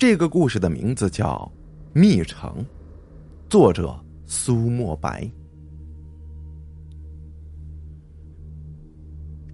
[0.00, 1.52] 这个故事的名字叫
[2.00, 2.50] 《密城》，
[3.50, 5.30] 作者苏墨白。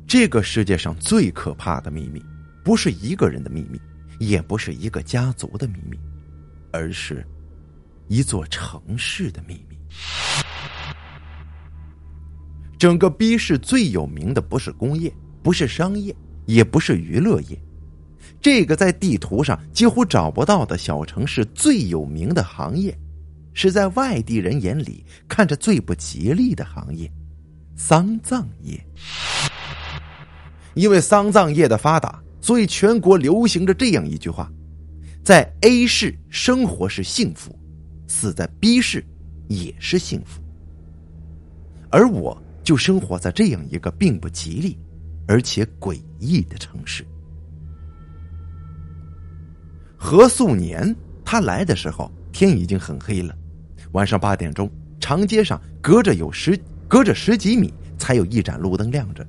[0.07, 2.25] 这个世界上最可怕的秘密，
[2.65, 3.81] 不是一个人的秘密，
[4.21, 5.99] 也不是一个家族的秘密，
[6.71, 7.27] 而是
[8.07, 9.77] 一座城市的秘密。
[12.79, 17.61] 整个 B 市最有名的不是工业，不是商业，也不是娱乐业，
[18.47, 22.97] 这个在地图上几乎找不到的小城市最有名的行业，
[23.53, 27.11] 是在外地人眼里看着最不吉利的行业——
[27.75, 28.81] 丧葬业。
[30.75, 34.49] 因为丧葬业的发达，所以全国流行着这样一句话：
[35.25, 37.59] 在 A 市生活是幸福，
[38.07, 39.05] 死在 B 市
[39.49, 40.41] 也是幸福。
[41.91, 42.41] 而我。
[42.63, 44.79] 就生活在这样一个并不吉利，
[45.27, 47.05] 而且诡异的城市。
[49.97, 53.35] 何素年他来的时候，天已经很黑了。
[53.93, 59.27] 晚上八点钟，长街上隔着有十隔着十几米才有一盏路灯亮着，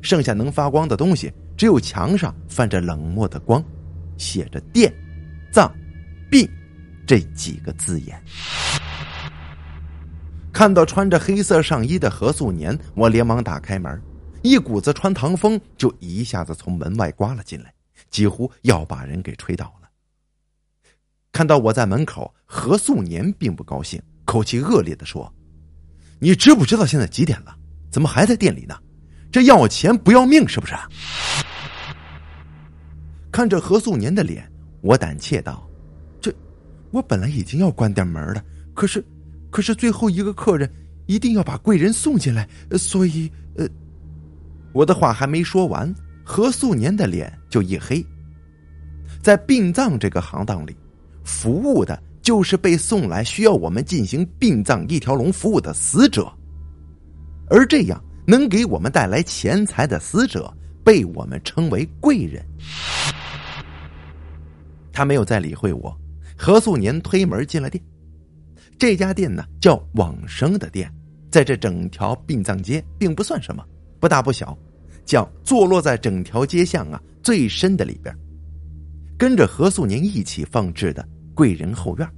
[0.00, 3.62] 剩下能发光的东西只有墙上泛着冷漠的光，
[4.16, 4.92] 写着“电、
[5.52, 5.72] 葬、
[6.30, 6.48] 病”
[7.06, 8.22] 这几个字眼。
[10.52, 14.00] 看到穿着黑色上衣的何素年，我连忙打开门，
[14.42, 17.74] 一股子穿堂风就一下子从门外刮了进来，
[18.08, 19.83] 几乎要把人给吹倒了。
[21.34, 25.30] 看到我在门口，何素年并不高兴，口气恶劣的说
[26.20, 27.52] ：“你知不知道现在几点了？
[27.90, 28.76] 怎么还在店里呢？
[29.32, 30.74] 这要钱不要命是不是？”
[33.32, 34.48] 看着何素年的脸，
[34.80, 35.68] 我胆怯道
[36.22, 36.32] ：“这，
[36.92, 38.40] 我本来已经要关店门了，
[38.72, 39.04] 可是……”
[39.50, 40.72] 可是最后一个客人
[41.06, 43.68] 一定要把贵人送进来，所以呃，
[44.72, 45.92] 我的话还没说完，
[46.24, 48.06] 何素年的脸就一黑。
[49.20, 50.76] 在殡葬这个行当里，
[51.24, 56.30] 服务的就是被送来需要我们进行殡葬一条龙服务的死者，
[57.48, 60.52] 而这样能给我们带来钱财的死者，
[60.84, 62.44] 被我们称为贵人。
[64.92, 65.94] 他没有再理会我，
[66.36, 67.82] 何素年推门进了店。
[68.78, 70.92] 这家店呢叫往生的店，
[71.30, 73.64] 在这整条殡葬街并不算什么，
[73.98, 74.56] 不大不小，
[75.04, 78.14] 叫坐落在整条街巷啊最深的里边。
[79.16, 82.08] 跟着何素年一起放置的贵人后院，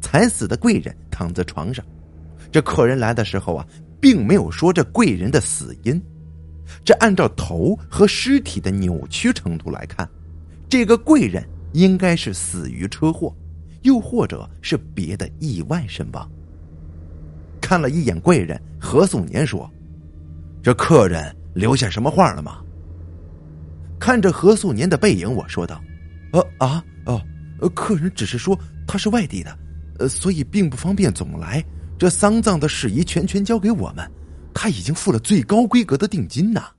[0.00, 1.84] 惨死的贵人躺在床上。
[2.50, 3.66] 这客人来的时候啊，
[4.00, 6.00] 并没有说这贵人的死因。
[6.84, 10.08] 这按照头和尸体的扭曲程度来看，
[10.68, 13.34] 这个贵人应该是死于车祸。
[13.82, 16.28] 又或者是别的意外身亡。
[17.60, 19.70] 看了一眼贵人，何素年说
[20.60, 22.58] ：“这客人留下什么话了吗？”
[23.96, 25.80] 看着何素年的背影，我说道
[26.34, 27.22] ：“呃啊哦，
[27.70, 29.58] 客人只是说他是外地的，
[29.98, 31.64] 呃，所以并不方便总来。
[31.98, 34.08] 这丧葬的事宜全权交给我们，
[34.52, 36.70] 他已经付了最高规格的定金呐。”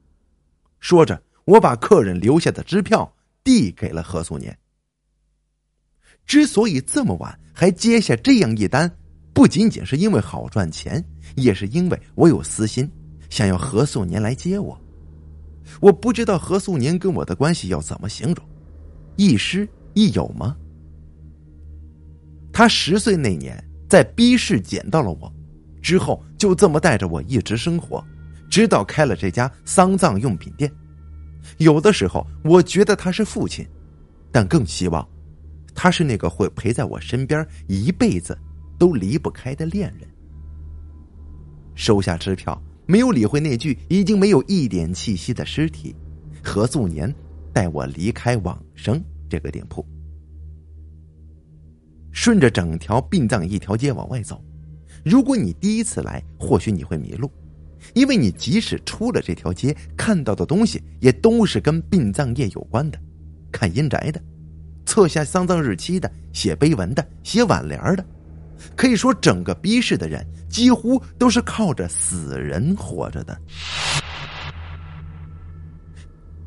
[0.80, 3.12] 说着，我把客人留下的支票
[3.44, 4.58] 递给了何素年。
[6.26, 8.90] 之所以这么晚还接下这样一单，
[9.34, 11.04] 不仅仅是因为好赚钱，
[11.36, 12.90] 也是因为我有私心，
[13.30, 14.80] 想要何素年来接我。
[15.82, 18.48] 我不知道何素年跟我的关系要怎么形容，
[19.18, 20.56] 亦师亦友吗？
[22.60, 25.34] 他十岁那年在 B 市捡到了我，
[25.82, 28.06] 之后就这么带着我一直生活，
[28.52, 30.70] 直到开了这家丧葬用品店。
[31.58, 33.66] 有的时候我觉得他是父亲，
[34.30, 35.08] 但更希望。
[35.74, 38.38] 他是那个会陪在我身边一辈子
[38.78, 40.06] 都离不开的恋人。
[41.76, 45.96] 收下支票，没有理会那具已经没有一点气息的尸体，
[46.44, 47.16] 何素年
[47.54, 49.86] 带我离开往生这个店铺，
[52.12, 54.44] 顺着整条殡葬一条街往外走。
[55.04, 57.32] 如果你第一次来，或许你会迷路，
[57.94, 63.00] 因为你即使出了这条街，看到的东西也都是跟殡葬业有关的，
[63.52, 64.22] 看阴宅的。
[64.86, 68.04] 测下丧葬日期的、写碑文的、写挽联的，
[68.76, 73.40] 可以说整个逼市的人几乎都是靠着死人活着的。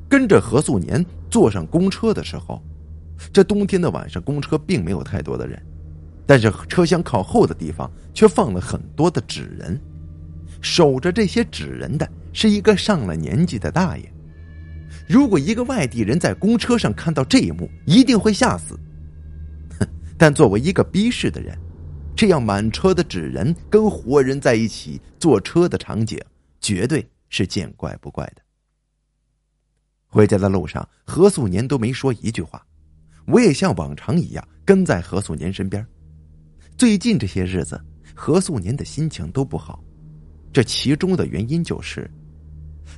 [0.08, 2.62] 跟着何素年坐上公车的时候，
[3.30, 5.62] 这冬天的晚上，公车并没有太多的人，
[6.26, 9.78] 但是车厢靠后的地方却放了很多的纸人，
[10.62, 14.12] 守着这些纸人的是一个上了年纪的大爷。
[15.08, 18.78] 如果一个外地人在公车上看到这一幕，一定会吓死。
[19.78, 19.86] 哼！
[20.16, 21.58] 但作为一个逼市的人，
[22.14, 26.18] 这样满车的纸人跟活人在一起坐车的场景，
[26.60, 28.42] 绝对是见怪不怪的。
[30.06, 32.64] 回家的路上，何素年都没说一句话，
[33.26, 35.86] 我也像往常一样跟在何素年身边。
[36.76, 37.80] 最近这些日子，
[38.14, 39.82] 何素年的心情都不好，
[40.52, 42.10] 这其中的原因就是，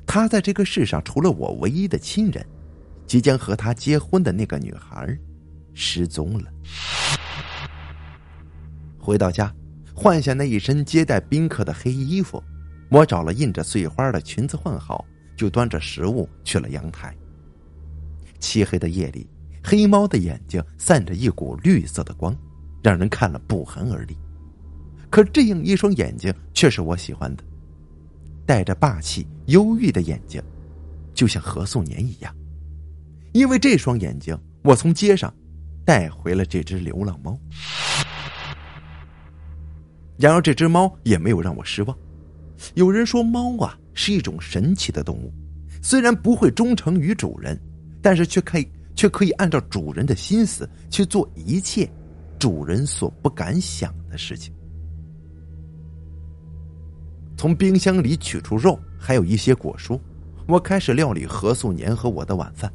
[0.07, 2.45] 他在这个世上除了我唯一的亲人，
[3.07, 5.19] 即将和他结婚的那个女孩，
[5.75, 6.51] 失踪了。
[8.99, 9.55] 回到家，
[9.95, 12.43] 换下那一身接待宾客的黑衣服，
[12.91, 15.05] 我找了印着碎花的裙子换好，
[15.37, 17.15] 就端着食物去了阳台。
[18.39, 19.29] 漆黑的夜里，
[19.67, 22.37] 黑猫的眼睛散着一股绿色的光，
[22.83, 24.15] 让人看了不寒而栗。
[25.09, 27.43] 可这样一双眼睛却是我喜欢的，
[28.45, 30.43] 带着霸气、忧郁的眼睛，
[31.15, 32.35] 就像何素年一样。
[33.33, 35.33] 因为这双眼睛，我从街上
[35.83, 37.39] 带回了这只流浪猫。
[40.19, 41.97] 然而，这只猫也没有让我失望。
[42.75, 45.33] 有人说，猫啊是一种神奇的动物，
[45.83, 47.59] 虽然不会忠诚于主人，
[48.03, 51.91] 但是却可以却可以按照主人的心思去做一切
[52.39, 54.55] 主人所不敢想的事情。
[57.37, 59.99] 从冰箱里取出肉，还有一些果蔬，
[60.47, 62.73] 我开始料理何素年和我的晚饭。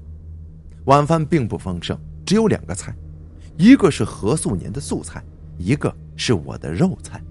[0.85, 2.95] 晚饭并不丰盛，只有两个菜，
[3.57, 5.23] 一个是何素年的素菜，
[5.57, 7.21] 一个是我的肉菜。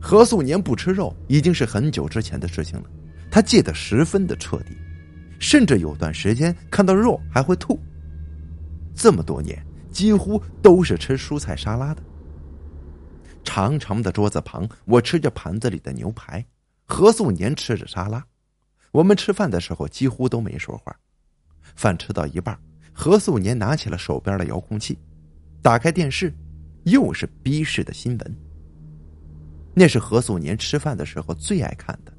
[0.00, 2.84] 何素年不吃肉已经是很久之前的事情了，
[3.30, 4.76] 他戒得十分的彻底，
[5.40, 7.76] 甚至有段时间看到肉还会吐。
[8.94, 9.60] 这么多年，
[9.90, 12.02] 几乎都是吃蔬菜沙拉的。
[13.42, 16.44] 长长的桌子旁，我吃着盘子里的牛排，
[16.84, 18.24] 何素年吃着沙拉。
[18.92, 20.94] 我们吃饭的时候几乎都没说话。
[21.74, 22.56] 饭吃到一半，
[22.92, 24.98] 何素年拿起了手边的遥控器，
[25.62, 26.32] 打开电视，
[26.84, 28.36] 又是逼视的新闻。
[29.72, 32.12] 那是何素年吃饭的时候最爱看的。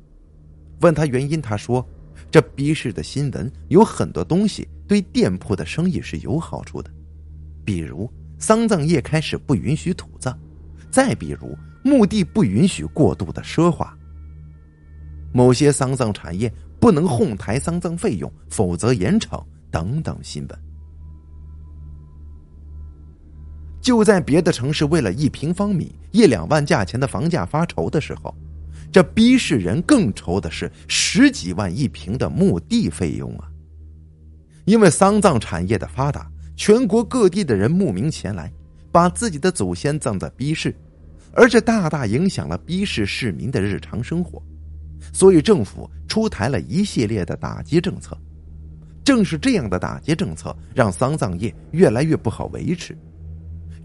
[0.79, 1.87] 问他原因，他说
[2.31, 6.89] ：“这逼市的新闻有很多东西对店铺的生意是有好处的，
[7.65, 10.33] 比如丧葬业开始不允许土葬，
[10.89, 13.93] 再比如墓地不允许过度的奢华，
[15.33, 20.59] 某些丧葬产业不能哄抬丧葬费用，否则严惩等等新闻。”
[23.81, 28.33] 就在别的城市为了一平方米一两万价钱的房价发愁的时候，
[28.91, 33.47] 这逼市人更愁的是十几万一平的墓地费用啊！
[34.65, 38.51] 因为丧葬产业的发达，全国各地的人慕名前来，
[38.91, 40.75] 把自己的祖先葬在逼市，
[41.33, 44.43] 而这大大影响了逼市市民的日常生活，
[45.13, 48.17] 所以政府出台了一系列的打击政策。
[49.03, 52.95] 正是这样的打击政策，让丧葬业越来越不好维持。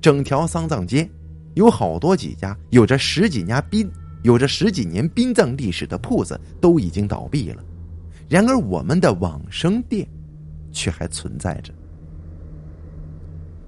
[0.00, 1.08] 整条丧葬街，
[1.55, 3.91] 有好多几家有着十几年殡、
[4.23, 7.63] 有着十几年殡葬历史的铺子都已经倒闭了，
[8.29, 10.07] 然而我们的往生店，
[10.73, 11.73] 却还存在着。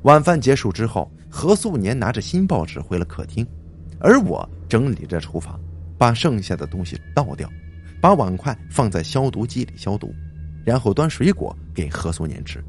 [0.03, 3.47] 晚饭结束之后，何素年拿着新报纸回了客厅，
[4.00, 5.61] 而我整理着厨房，
[5.97, 7.50] 把剩下的东西倒掉，
[8.00, 10.15] 把碗筷放在消毒机里消毒，
[10.65, 12.62] 然后端水果给何素年吃。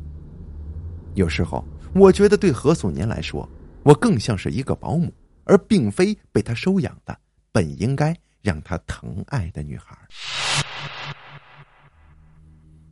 [1.15, 3.47] 有时候，我觉得对何素年来说，
[3.83, 5.11] 我更像是一个保姆，
[5.43, 7.17] 而并非被他收养的
[7.51, 9.97] 本应该让他疼爱的女孩。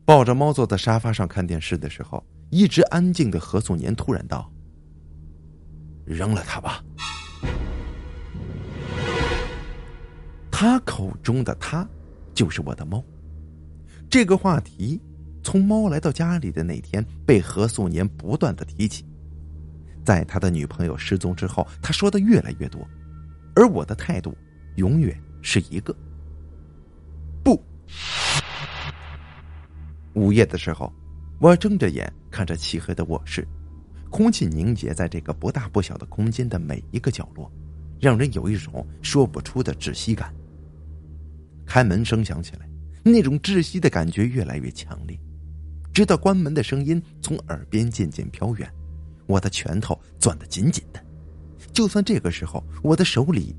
[0.06, 4.52] 抱着猫坐在沙发上看电视的时候，一直安静的何素年突然道
[6.06, 6.84] ：“扔了它吧。”
[10.50, 11.88] 他口中的他，
[12.34, 13.04] 就是我的猫。
[14.10, 15.00] 这个话题，
[15.44, 19.06] 从猫来到家里的那天，被何素年不断的提起。
[20.04, 22.82] 在他的女朋友失踪之后，他说的越来越多，
[23.56, 24.36] 而我的态度
[24.78, 25.96] 永远是一个
[27.44, 27.62] 不。
[30.14, 30.92] 午夜的时候，
[31.40, 33.48] 我睁着眼看着漆黑的卧室，
[34.10, 37.52] 空气凝结在这个不大不小的空间的每一个角落，
[38.00, 40.34] 让人有一种说不出的窒息感。
[41.66, 42.70] 开门声响起来，
[43.04, 45.20] 那种窒息的感觉越来越强烈，
[45.94, 48.72] 直到关门的声音从耳边渐渐飘远。
[49.26, 51.04] 我的拳头攥得紧紧的，
[51.74, 53.54] 就算这个时候我的手里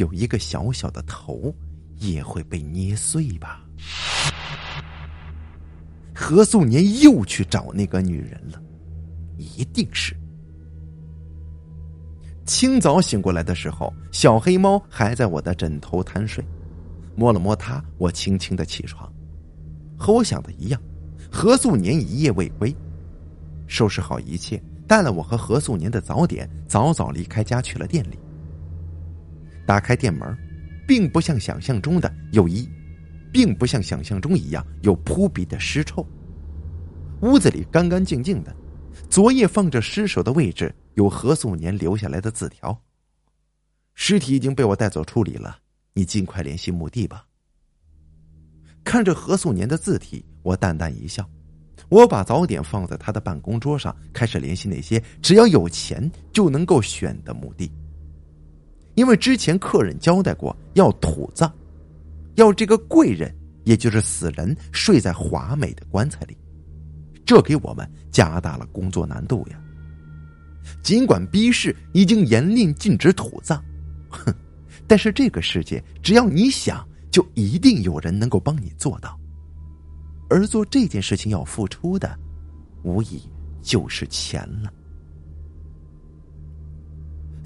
[0.00, 1.54] 有一个小小的头，
[1.98, 3.62] 也会被捏碎吧。
[6.14, 8.60] 何素年又去找那个女人了，
[9.36, 10.16] 一定是。
[12.46, 16.42] 清早醒过来的时候，小黑猫还在我的枕头贪睡，
[17.14, 19.12] 摸了摸它，我轻轻的起床。
[19.98, 20.80] 和我想的一样，
[21.30, 22.74] 何素年一夜未归，
[23.66, 24.60] 收拾好一切。
[24.88, 28.18] 带了我和何素年的早点，早早离开家去了店里。
[29.70, 30.36] 打开店门，
[30.84, 32.68] 并不像想象中的有一，
[33.32, 36.04] 并不像想象中一样有扑鼻的尸臭。
[37.22, 38.52] 屋子里干干净净的，
[39.08, 42.76] 昨夜放着尸首的位置有何素年留下来的字条。
[43.94, 45.56] 尸体已经被我带走处理了，
[45.92, 47.24] 你尽快联系墓地吧。
[48.82, 51.24] 看着何素年的字体，我淡淡一笑。
[51.88, 57.70] 我把早点放在他的办公桌上，开始联系那些只要有钱就能够选的墓地。
[58.94, 61.50] 因为之前客人交代过要土葬，
[62.34, 66.36] 要这个贵人，也就是死人睡在华美的棺材里，
[67.24, 69.60] 这给我们加大了工作难度呀。
[70.82, 73.62] 尽管逼市已经严令禁止土葬，
[74.10, 74.34] 哼，
[74.86, 79.18] 但是这个世界只要你想，就一定有人能够帮你做到。
[80.28, 82.16] 而做这件事情要付出的，
[82.82, 83.20] 无疑
[83.62, 84.72] 就是钱了。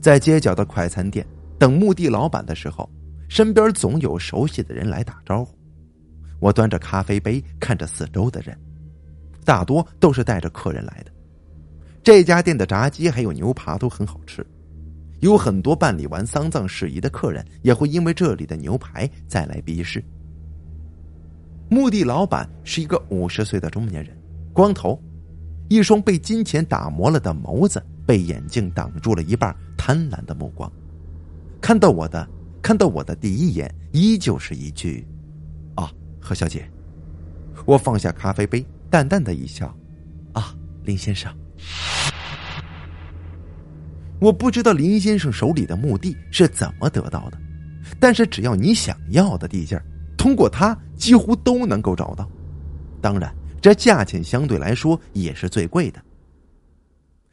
[0.01, 1.27] 在街角的快餐店
[1.65, 2.87] 等墓地老板的时候，
[3.27, 5.57] 身边总有熟悉的人来打招呼。
[6.39, 8.55] 我端着咖啡杯，看着四周的人，
[9.47, 11.11] 大多都是带着客人来的。
[12.03, 14.47] 这家店的炸鸡还有牛扒都很好吃，
[15.21, 20.05] 有很多办理完丧葬事宜的客人也会因为这里的牛排再来逼视。
[21.71, 24.15] 墓地老板是一个五十岁的中年人，
[24.53, 25.03] 光头，
[25.71, 30.71] 一双被金钱打磨了的眸子被眼镜挡住了一半，贪婪的目光。
[31.65, 32.29] 看到我的，
[32.61, 35.09] 看到我的第一眼，依旧是一句
[35.77, 35.91] ：“啊，
[36.21, 36.71] 何小姐。”
[37.65, 39.75] 我放下咖啡杯，淡淡的一笑
[40.35, 41.35] ：“啊，林先生。”
[44.21, 47.41] 我不知道林先生手里的墓地是怎么得到的，
[47.99, 49.83] 但是只要你想要的地界
[50.19, 52.31] 通过他几乎都能够找到，
[53.01, 55.99] 当然，这价钱相对来说也是最贵的。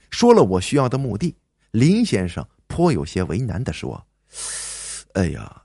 [0.09, 1.35] 说了我需要的墓地，
[1.71, 4.01] 林先生颇有些为难的说
[5.13, 5.61] ：“哎呀，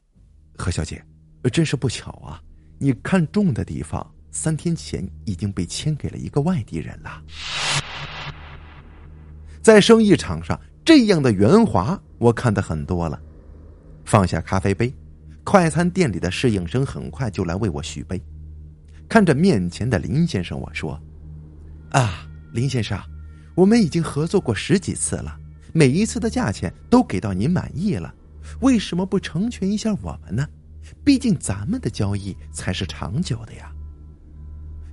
[0.57, 1.05] 何小姐，
[1.53, 2.43] 真是不巧啊！
[2.79, 7.23] 你看中的地方，三天前已经被签给了一个外地人了。”
[9.63, 13.21] 在生意场上，这样的圆滑我看的很多了。
[14.05, 14.95] 放下咖啡杯。
[15.43, 18.21] 快餐店里的侍应生很快就来为我续杯。
[19.09, 21.01] 看着面前的林先生，我说
[21.91, 23.01] ：“啊，林先生，
[23.55, 25.39] 我们已经合作过十几次了，
[25.73, 28.13] 每一次的价钱都给到您满意了，
[28.61, 30.47] 为什么不成全一下我们呢？
[31.05, 33.73] 毕竟咱们的交易才是长久的呀。”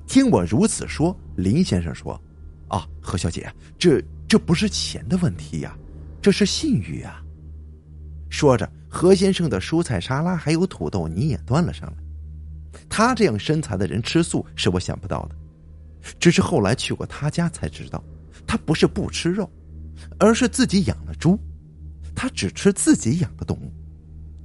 [0.07, 2.21] 听我如此说，林先生说
[2.67, 5.77] ：“啊，何小姐，这这不是钱的问题呀，
[6.21, 7.23] 这是信誉啊。”
[8.29, 8.69] 说着。
[8.95, 12.79] 何先生的蔬菜沙拉还有土豆泥也端了上来。
[12.87, 15.35] 他这样身材的人吃素是我想不到的，
[16.19, 18.03] 只是后来去过他家才知道，
[18.45, 19.51] 他不是不吃肉，
[20.19, 21.39] 而是自己养了猪，
[22.15, 23.73] 他只吃自己养的动物，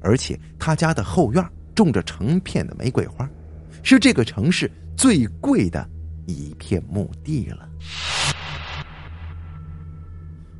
[0.01, 1.45] 而且他家的后院
[1.75, 3.29] 种着成片的玫瑰花，
[3.83, 5.89] 是这个城市最贵的
[6.27, 7.69] 一片墓地了。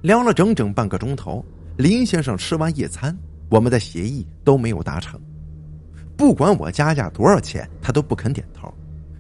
[0.03, 1.45] 聊了整整半个钟头，
[1.77, 3.17] 林先生吃完夜餐。
[3.51, 5.19] 我们的协议都没有达成，
[6.19, 8.71] 不管我加价多少钱，他都不肯点头，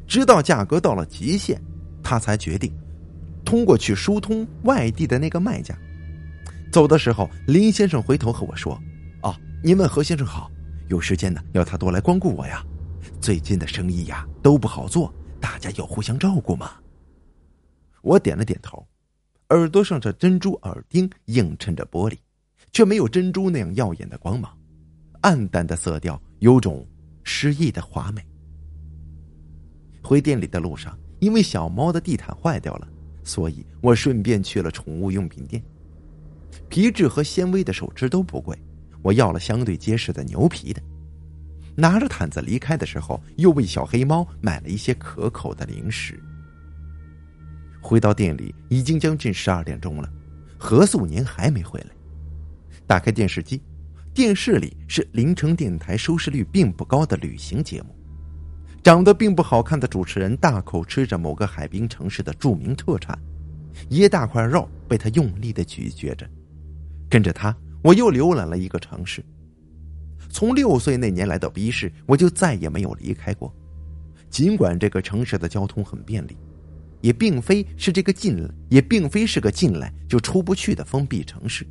[0.06, 1.58] 直到价格到了极限，
[2.02, 2.70] 他才决定
[3.42, 5.74] 通过去疏通外地的那个卖家。
[6.78, 8.80] 走的时候，林先生回头和我说
[9.20, 10.48] ：“啊，您问何先生好，
[10.86, 12.64] 有时间呢，要他多来光顾我呀。
[13.20, 16.74] 最近的生意呀都不好做，大家要互相照顾嘛。”
[18.00, 18.86] 我点了点头，
[19.48, 22.16] 耳朵上这珍珠耳钉映衬着玻璃。
[22.70, 24.56] 却没有珍珠那样耀眼的光芒，
[25.22, 26.86] 暗淡的色调有种
[27.24, 28.24] 诗意的华美。
[30.00, 32.86] 回店里的路上，因为小猫的地毯坏掉了，
[33.24, 35.60] 所以我顺便去了宠物用品店。
[36.68, 38.56] 皮质和纤维的手织都不贵，
[39.02, 40.82] 我要了相对结实的牛皮的。
[41.74, 46.20] 拿着毯子离开的时候，又为小黑猫买了一些可口的零食。
[47.80, 50.12] 回到店里，已经将近十二点钟了，
[50.58, 51.86] 何素年还没回来。
[52.86, 53.62] 打开电视机，
[54.12, 57.94] 电视里是凌城电台收视率并不高的旅行节目。
[58.82, 63.16] 长得并不好看的主持人大口吃着某个海滨城市的著名特产，
[63.88, 66.28] 一大块肉被他用力的咀嚼着。
[67.08, 69.24] 跟着他，我又浏览了一个城市。
[70.30, 73.54] 从六岁那年来到 B 市，我就再也没有离开过。
[74.28, 76.36] 尽管这个城市的交通很便利，
[77.00, 81.66] 也并非是这个进来，也并非是个进来就出不去的封闭城市。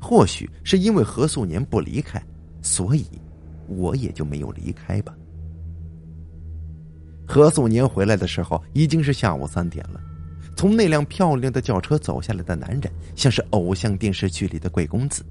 [0.00, 2.20] 或许是因为何素年不离开，
[2.60, 3.06] 所以
[3.68, 5.14] 我也就没有离开吧。
[7.24, 10.00] 何素年回来的时候已经是下午三点了。
[10.60, 12.82] 从那辆漂亮的轿车走下来的男人，
[13.16, 15.24] 像是偶像电视剧里的贵公子，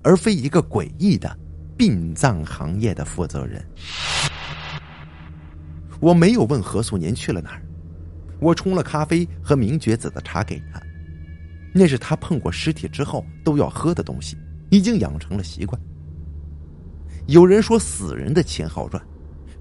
[0.00, 1.36] 而非一个诡异的
[1.76, 3.60] 殡葬行业的负责人。
[5.98, 7.62] 我没有问何素年去了哪儿，
[8.38, 10.80] 我冲了咖啡和明觉子的茶给他，
[11.74, 14.36] 那是他碰过尸体之后都要喝的东西，
[14.70, 15.82] 已经养成了习惯。
[17.26, 19.04] 有人说死人的钱好赚，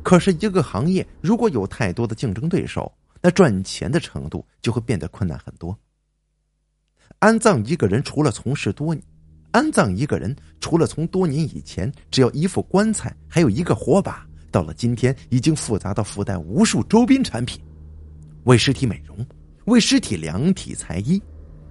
[0.03, 5.77] 可是一个行业如果有太多的竞争对手，那赚钱的程度就会变得困难很多。
[7.19, 9.03] 安葬一个人，除了从事多年，
[9.51, 17.61] 安葬一个人除了从多年以前只要一副棺材，还有一个火把，到了今天已经复杂到附带无数周边产品，
[18.45, 19.25] 为尸体美容，
[19.65, 21.21] 为尸体量体裁衣，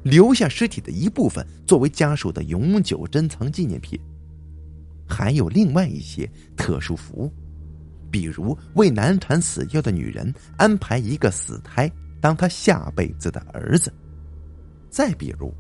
[0.02, 3.99] 留下尸体的一部分作为家属的永久珍藏纪念品。
[5.09, 7.33] 还有另外一些特殊服务，
[8.10, 13.92] 比如为难产死掉的女人安排一个死胎当她下辈子的儿子，
[14.90, 15.52] 再比如，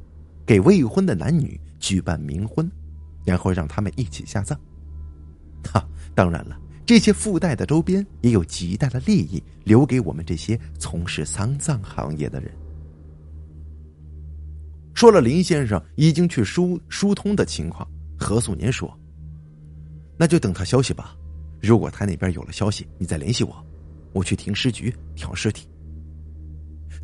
[0.46, 2.70] 给未婚的男女举办冥婚，
[3.24, 4.58] 然后让他们一起下葬。
[5.72, 12.50] 哈，当然了，这些附带的周边也有极大的利益留给我们这些从事丧葬行业的人。
[14.94, 17.86] 说了林先生已经去疏疏通的情况，
[18.18, 18.92] 何素年说。
[20.16, 21.14] 那就等他消息吧。
[21.60, 23.66] 如果他那边有了消息，你再联系我，
[24.12, 25.68] 我去停尸局挑尸体。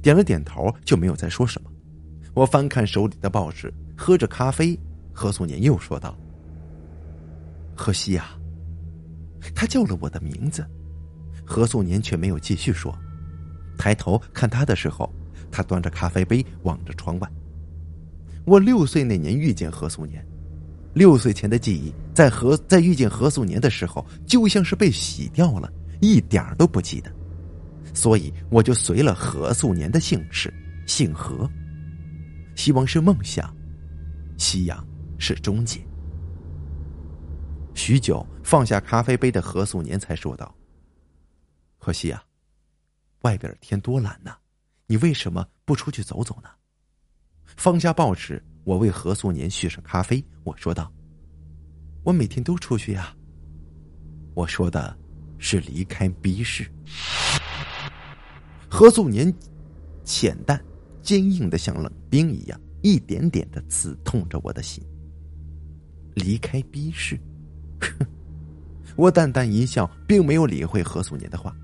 [0.02, 1.70] 点了点头，就没有再说什么。
[2.34, 4.78] 我翻看手里的报纸，喝着咖啡。
[5.12, 6.16] 何素年又说道
[7.76, 8.36] ：“何西呀。”
[9.54, 10.66] 他叫了我的名字，
[11.44, 12.92] 何素年却没有继续说。
[13.78, 15.12] 抬头看他的时候，
[15.50, 17.30] 他端着咖啡杯望着窗外。
[18.44, 20.26] 我六岁那年遇见何素年。
[20.94, 25.70] 六岁前的记忆，在何在遇见何素年的时候，就像是被洗掉了，
[26.00, 27.12] 一点都不记得，
[27.92, 30.54] 所以我就随了何素年的姓氏，
[30.86, 31.50] 姓何。
[32.54, 33.52] 希望是梦想，
[34.38, 34.86] 夕阳
[35.18, 35.80] 是终结。
[37.74, 40.54] 许久，放下咖啡杯的何素年才说道
[41.76, 42.22] ：“何西啊，
[43.22, 44.36] 外边天多蓝呐，
[44.86, 46.48] 你为什么不出去走走呢？”
[47.56, 48.40] 放下报纸。
[48.64, 50.90] 我为何素年续上咖啡，我说道
[52.02, 53.14] ：“我每天都出去呀。”
[54.34, 54.96] 我说的
[55.38, 56.66] 是离开 B 市。
[58.68, 59.32] 何素年
[60.02, 60.60] 浅淡、
[61.02, 64.82] 坚硬的像冷冰一样，一点点的刺痛着我的心。
[66.14, 67.16] 离开 B 市，
[67.80, 68.06] 哼！
[68.96, 71.54] 我淡淡一笑，并没有理会何素年的话。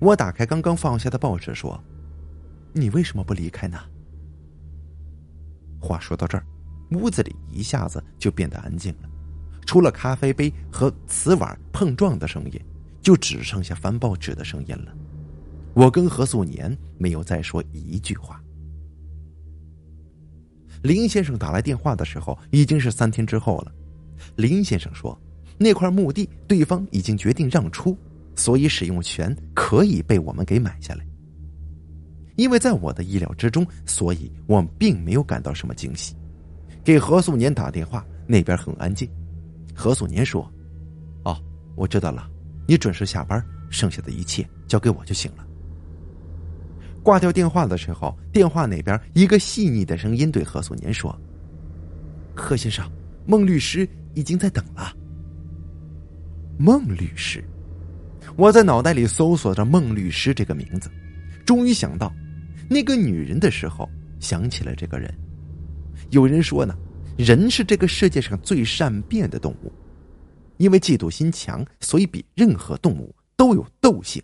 [0.00, 1.80] 我打开刚刚放下的报纸，说
[2.74, 3.78] ：“你为什么不离开呢？”
[5.84, 6.44] 话说到这儿，
[6.92, 9.08] 屋子里一下子就变得安静了，
[9.66, 12.60] 除了咖啡杯和瓷碗碰撞的声音，
[13.02, 14.92] 就只剩下翻报纸的声音了。
[15.74, 18.40] 我跟何素年没有再说一句话。
[20.82, 23.72] 林先生打来电话的时候，已经是三天之后了。
[24.36, 25.18] 林先生说，
[25.58, 27.96] 那块墓地对方已经决定让出，
[28.36, 31.06] 所以使用权可以被我们给买下来。
[32.36, 36.16] 因为在我的意料之中，所以我并没有感到什么惊喜。
[36.82, 39.08] 给何素年打电话，那边很安静。
[39.74, 40.50] 何素年说
[41.24, 41.36] ：“哦，
[41.76, 42.28] 我知道了，
[42.66, 45.46] 你准时下班，剩下的一切交给我就行了。”
[47.02, 51.16] 挂掉电话的时候，电话那边一个细腻的声音对何素年说
[52.34, 52.90] ：“何先生，
[53.26, 54.92] 孟律师已经在等了。”
[56.58, 57.44] 孟律师，
[58.36, 60.90] 我在脑袋里搜索着孟律师这个名字，
[61.46, 62.12] 终于想到。
[62.68, 63.88] 那个女人的时候，
[64.20, 65.12] 想起了这个人。
[66.10, 66.76] 有人说呢，
[67.16, 69.72] 人是这个世界上最善变的动物，
[70.56, 74.22] 因为嫉妒心强，所以比任何动物都有斗性。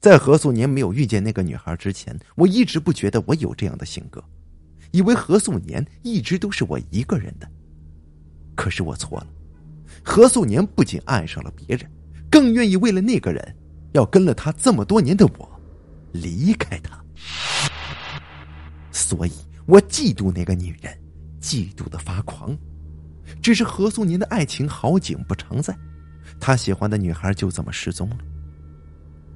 [0.00, 4.22] 在何素年没有遇见那个女孩之前，我一直不觉得我有这样的性格，
[4.90, 7.50] 以为何素年一直都是我一个人的。
[8.54, 9.26] 可是我错了，
[10.02, 11.90] 何素年不仅爱上了别人，
[12.30, 13.56] 更愿意为了那个人，
[13.92, 15.60] 要跟了他这么多年的我，
[16.12, 17.03] 离开他。
[18.90, 19.32] 所以
[19.66, 20.96] 我嫉妒那个女人，
[21.40, 22.56] 嫉妒的发狂。
[23.42, 25.76] 只是何素年的爱情好景不常在，
[26.38, 28.18] 他喜欢的女孩就这么失踪了。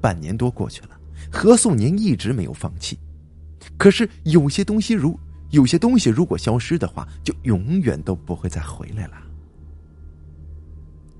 [0.00, 0.90] 半年多过去了，
[1.32, 2.98] 何素年一直没有放弃。
[3.76, 5.18] 可是有些东西，如
[5.50, 9.16] 有些东西如果消失的话，就永远都不会再回来了。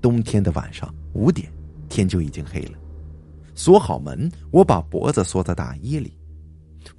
[0.01, 1.51] 冬天的晚上五点，
[1.89, 2.77] 天就已经黑了。
[3.55, 6.13] 锁好门，我把脖子缩在大衣里。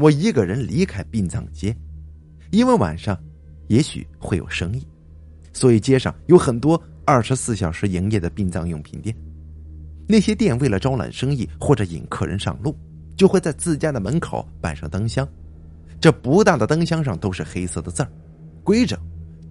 [0.00, 1.76] 我一个人离开殡葬街，
[2.50, 3.18] 因为晚上
[3.68, 4.86] 也许会有生意，
[5.52, 9.14] 所以街上有很多二十四小时营业的殡葬用品店。
[10.08, 12.74] 那些店为了招揽生意或者引客人上路，
[13.14, 15.28] 就会在自家的门口摆上灯箱。
[16.00, 18.10] 这不大的灯箱上都是黑色的字儿，
[18.64, 18.98] 规整，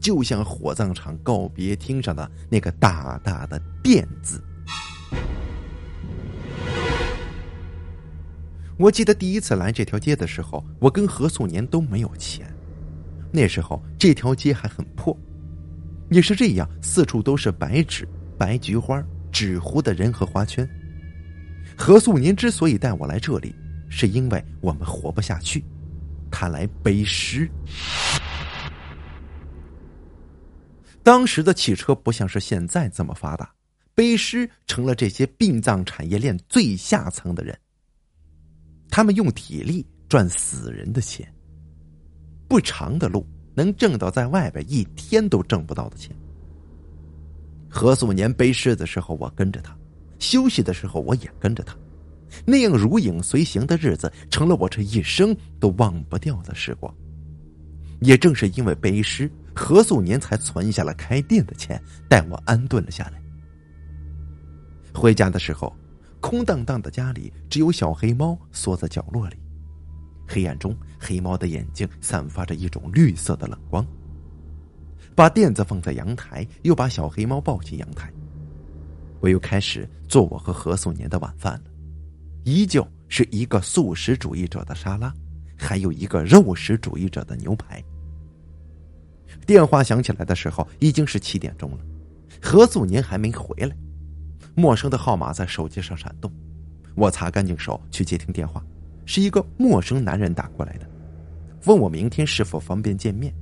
[0.01, 4.43] 就像火葬场告别厅上的那个大大的“店”字。
[8.79, 12.49] 我记得第一次来这条街的时候，我跟何素年都没有钱。
[13.29, 15.15] 那时候这条街还很破，
[16.09, 20.67] 也是这样，四处都是白纸、白菊花、纸糊的人和花圈。
[21.77, 23.53] 何素年之所以带我来这里，
[23.89, 25.61] 是因为我们活不下去，
[26.31, 27.51] 他来背尸。
[31.03, 33.51] 当时的汽车不像是现在这么发达，
[33.93, 37.59] 背尸成了这些殡葬产业链最下层的人。
[38.89, 41.31] 他们用体力赚死人的钱。
[42.47, 46.15] 不长的路能挣到在外边一天都挣不到的钱。
[47.69, 49.71] 何素年背尸的时候，我跟着他；
[50.17, 51.75] 休息的时候，我也跟着他。
[52.45, 56.93] 那样如影随形的日子，成了我这一生都忘不掉的时光。
[58.01, 63.21] 也正是因为背尸，何素年才存下了开店的钱，带我安顿了下来。
[64.93, 65.75] 回家的时候，
[66.21, 69.37] 空荡荡的家里只有小黑猫缩在角落里。
[70.27, 73.85] 黑暗中，黑猫的眼睛散发着一种绿色的冷光。
[75.15, 78.11] 把垫子放在阳台，又把小黑猫抱进阳台。
[79.19, 81.71] 我又开始做我和何素年的晚饭了，
[82.43, 85.13] 依旧是一个素食主义者的沙拉，
[85.57, 87.83] 还有一个肉食主义者的牛排。
[89.45, 91.79] 电话响起来的时候，已经是七点钟了，
[92.41, 93.75] 何素年还没回来。
[94.59, 96.29] 陌生的号码在手机上闪动，
[96.95, 98.61] 我擦干净手去接听电话。
[99.05, 100.85] 是一个陌生男人打过来的，
[101.65, 103.33] 问我明天是否方便见面，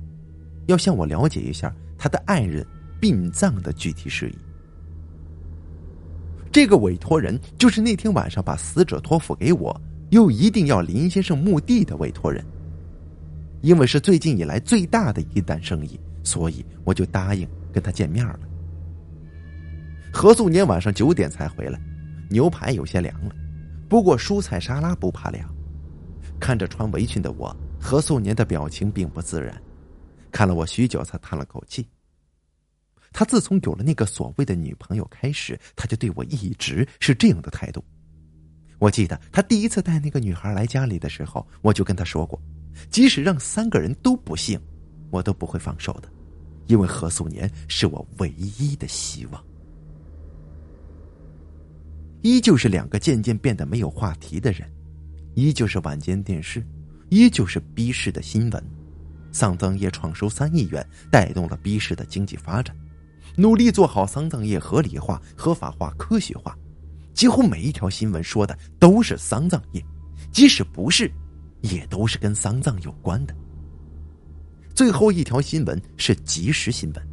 [0.66, 2.64] 要向我了解一下他的爱人
[3.00, 4.38] 殡葬的具体事宜。
[6.50, 9.78] 这个委托人就是那天晚上把死者托付给我，
[10.10, 12.42] 又一定要林先生墓地的委托人。
[13.60, 18.38] 因为是最近以来最大的一单生意，所以我就答应跟他见面了。
[20.12, 21.80] 何素年晚上九点才回来，
[22.30, 23.34] 牛排有些凉了，
[23.88, 25.48] 不过蔬菜沙拉不怕凉。
[26.40, 29.60] 看着穿围裙的我，何素年的表情并不自然，
[30.30, 31.86] 看了我许久，才叹了口气。
[33.12, 37.82] 他自从有了那个所谓的女朋友开始，他就对我一直是这样的态度。
[38.78, 42.40] 我记得他第一次带那个女孩来家里的时候，我就跟他说过，
[42.90, 44.60] 即使让三个人都不幸，
[45.10, 46.08] 我都不会放手的，
[46.66, 49.44] 因为何素年是我唯一的希望。
[52.22, 54.68] 依旧是两个渐渐变得没有话题的人。
[55.34, 56.64] 依旧是晚间电视，
[57.10, 58.64] 依旧是 B 市的新闻。
[59.30, 62.74] 丧葬业创收三亿元，带动了 B 市的经济发展。
[63.36, 66.56] 努力做好丧葬业合理化、合法化、科学化。
[67.14, 69.84] 几乎每一条新闻说的都是丧葬业，
[70.32, 71.10] 即使不是，
[71.60, 73.34] 也都是跟丧葬有关的。
[74.74, 77.08] 最后一条新闻是即时新闻。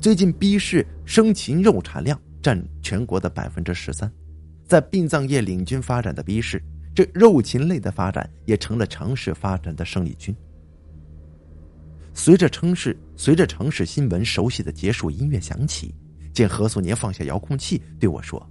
[0.00, 4.10] 最近 B 市生禽肉产量占全国的百分之十三，
[4.70, 6.62] 在殡葬业领军发展的逼市。
[6.94, 10.32] 这肉禽类的发展也成了城市发展的生力军。
[12.14, 15.92] 随着城市随着城市新闻熟悉的结束音乐响起，
[16.32, 18.44] 见何素年放下遥控器对我说：“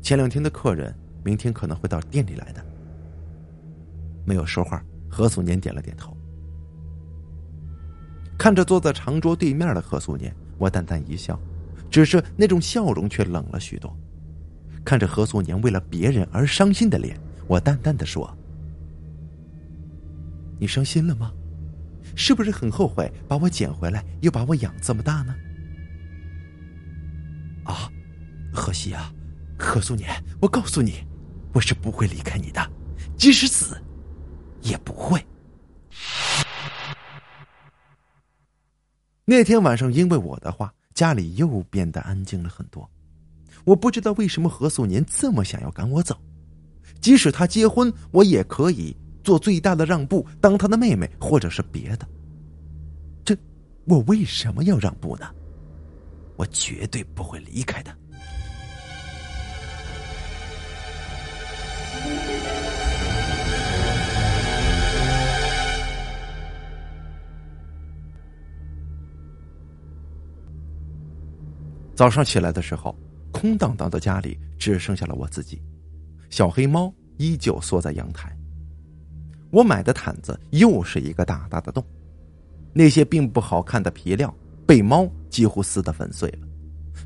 [0.00, 2.64] 前两天的客人明天可能会到店里来的。”
[4.24, 6.16] 没有说话，何素年点了点头。
[8.38, 11.38] 看着坐在长桌对面的何素年，我淡淡一笑，
[11.90, 13.94] 只是那种笑容却冷了许多。
[14.86, 18.32] 看着何素年为了别人而伤心的脸，我淡淡的说
[20.60, 21.32] ：“你伤心了吗？
[22.14, 25.34] 是不是很后悔把我捡回来，又把我养这么大呢？”
[27.66, 27.90] 啊，
[28.52, 29.12] 何西啊，
[29.58, 30.08] 何素年，
[30.40, 31.04] 我告诉你，
[31.52, 32.70] 我是不会离开你的，
[33.16, 33.76] 即使死，
[34.62, 35.20] 也不会。
[39.24, 42.88] 那天晚上，因为我的话，家里又变得安静了很多。
[43.66, 46.16] 我不知道为什么何素年这么想要赶我走，
[47.00, 52.06] 即使他结婚，我也可以做最大的让步，当他的妹妹，或者是别的。
[53.24, 53.36] 这，
[53.86, 55.26] 我为什么要让步呢？
[56.36, 57.92] 我绝对不会离开的。
[71.96, 72.96] 早上起来的时候。
[73.38, 75.60] 空荡荡的家里只剩下了我自己，
[76.30, 78.34] 小黑猫依旧缩在阳台。
[79.50, 81.84] 我买的毯子又是一个大大的洞，
[82.72, 84.34] 那些并不好看的皮料
[84.66, 86.48] 被猫几乎撕得粉碎了。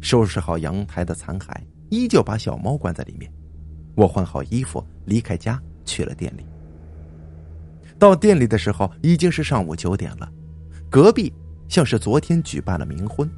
[0.00, 1.52] 收拾好阳台的残骸，
[1.90, 3.30] 依旧把小猫关在里面。
[3.96, 6.46] 我换好衣服离开家，去了店里。
[7.98, 10.30] 到店里的时候已经是上午九点了，
[10.88, 11.32] 隔壁
[11.68, 13.28] 像是昨天举办了冥婚，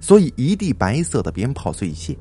[0.00, 2.16] 所以一地白色的鞭炮碎屑。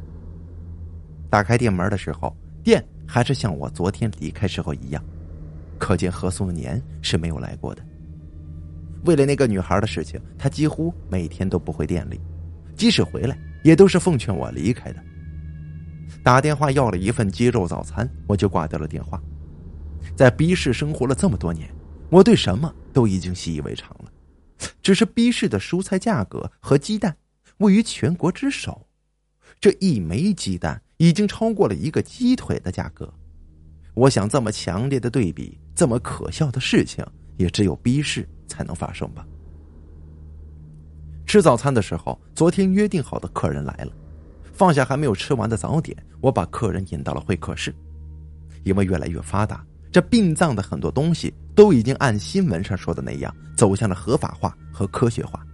[1.30, 5.04] 打开店门的时候，店还是像我昨天离开时候一样，
[5.78, 7.84] 可见何素年是没有来过的。
[9.06, 12.20] 为了那个女孩的事情，他几乎每天都不回店里，
[12.76, 15.04] 即使回来，也都是奉劝我离开的。
[16.24, 19.22] 打电话要了一份鸡肉早餐，我就挂掉了电话。
[20.16, 21.70] 在 B 市生活了这么多年，
[22.10, 24.12] 我对什么都已经习以为常了。
[24.82, 27.16] 只是 B 市的蔬菜价格和鸡蛋
[27.58, 28.88] 位于全国之首，
[29.60, 33.12] 这一枚鸡蛋已经超过了一个鸡腿的价格。
[33.94, 37.06] 我想，这么强烈的对比，这么可笑的事情，
[37.38, 39.26] 也只有逼市才能发生吧。
[41.26, 43.92] 吃早餐的时候，昨天约定好的客人来了。
[44.54, 47.74] 放下还没有吃完的早点，我把客人引到了会客室。
[48.64, 55.46] 因为越来越发达，这殡葬的很多东西都已经按新闻上说的那样走向了合法化和科学化，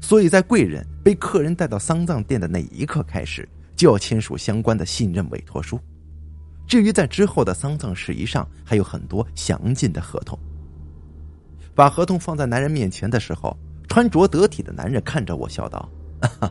[0.00, 5.78] 所以在贵人被客人带到丧葬店的那一刻开始，就要签署相关的信任委托书。
[6.66, 10.38] 至于在之后的丧葬事宜上，还有很多详尽的合同。
[11.74, 13.56] 把合同放在男人面前的时候，
[13.88, 15.90] 穿着得体的男人看着我笑道：“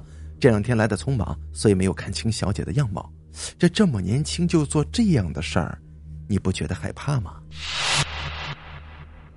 [0.39, 3.11] 这两天来的匆忙，所以没有看清小姐的样貌。
[3.57, 5.79] 这这么年轻就做这样的事儿，
[6.27, 7.41] 你不觉得害怕吗？”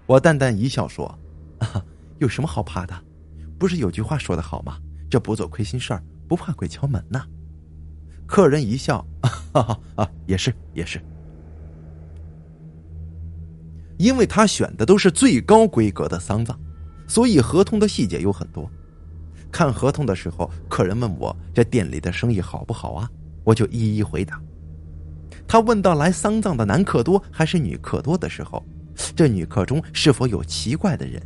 [0.07, 1.19] 我淡淡一笑说
[2.19, 2.95] ：“有什么好怕的？
[3.59, 4.79] 不是有句话说的好吗？
[5.09, 7.25] 这不做亏心事儿，不怕鬼敲门呐。”
[8.27, 9.07] 客人一笑
[9.53, 11.01] ：“啊 啊，也是也是。”
[13.99, 16.55] 因为他选的都是最高规格的丧葬，
[17.07, 18.71] 所以合同的细节有很多。
[19.51, 23.09] 看合同的时候，客人问我这店里的生意好不好啊？
[23.43, 24.39] 我就一一回答。
[25.49, 28.63] 他问到来丧葬的男客多还是女客多的时候，
[29.15, 31.23] 这女客中是否有奇怪的人，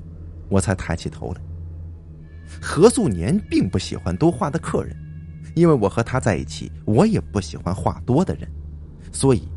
[0.49, 1.41] 我才抬起头来。
[2.61, 4.95] 何素年并不喜欢多话的客人，
[5.55, 8.51] 因为我和他在一起，我也不喜欢话多的人，
[9.13, 9.49] 所以，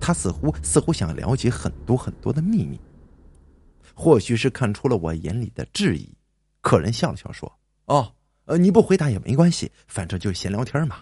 [0.00, 2.80] 他似乎似乎想了解很多很多的秘密。
[3.94, 6.08] 或许是看出了我眼里的质疑，
[6.60, 7.52] 客人笑了笑说。
[7.86, 8.12] 哦，
[8.44, 10.98] 呃，你不回答也没关系，反正就闲聊天嘛。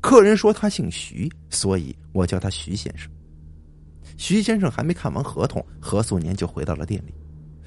[0.00, 3.10] 客人说他姓徐，所以我叫他徐先生。
[4.16, 7.14] 徐先生还没看完合同，何素年就回到了店里。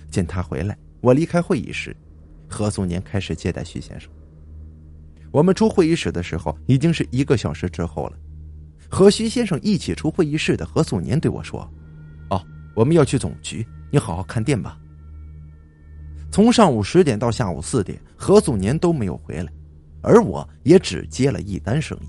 [0.10, 1.96] 见他回来，我离开会议室，
[2.50, 4.10] 何素年开始接待徐先生。
[5.38, 8.14] 我们出会议室的时候，已经是一个小时之后了。
[8.90, 11.62] 和徐先生一起出会议室的何素年对我说
[12.32, 12.44] ：“哦，
[12.76, 14.80] 我们要去总局，你好好看店吧。”
[16.34, 19.54] 从上午十点到下午四点，何素年都没有回来，
[20.02, 22.08] 而我也只接了一单生意。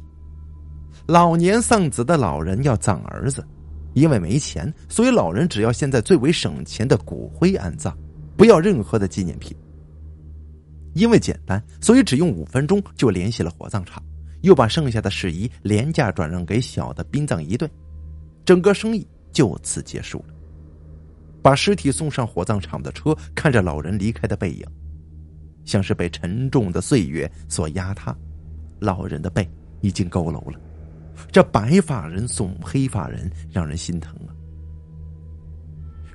[1.06, 3.46] 老年丧子的老人要葬儿子，
[3.92, 7.94] 因为没钱，所以老人只要现在最为省钱的骨灰安葬，
[8.38, 9.54] 不要任何的纪念品。
[10.98, 14.02] 因为简单，所以只用五分钟就联系了火葬场，
[14.42, 17.70] 又把剩下的事宜廉价转让给小的殡葬仪队，
[18.44, 20.34] 整个生意就此结束了。
[21.40, 24.66] 把尸体送上火葬场的车，看着老人离开的背影，
[25.64, 28.14] 像是被沉重的岁月所压塌。
[28.80, 29.48] 老人的背
[29.80, 30.58] 已经佝偻了，
[31.30, 34.34] 这白发人送黑发人，让人心疼啊！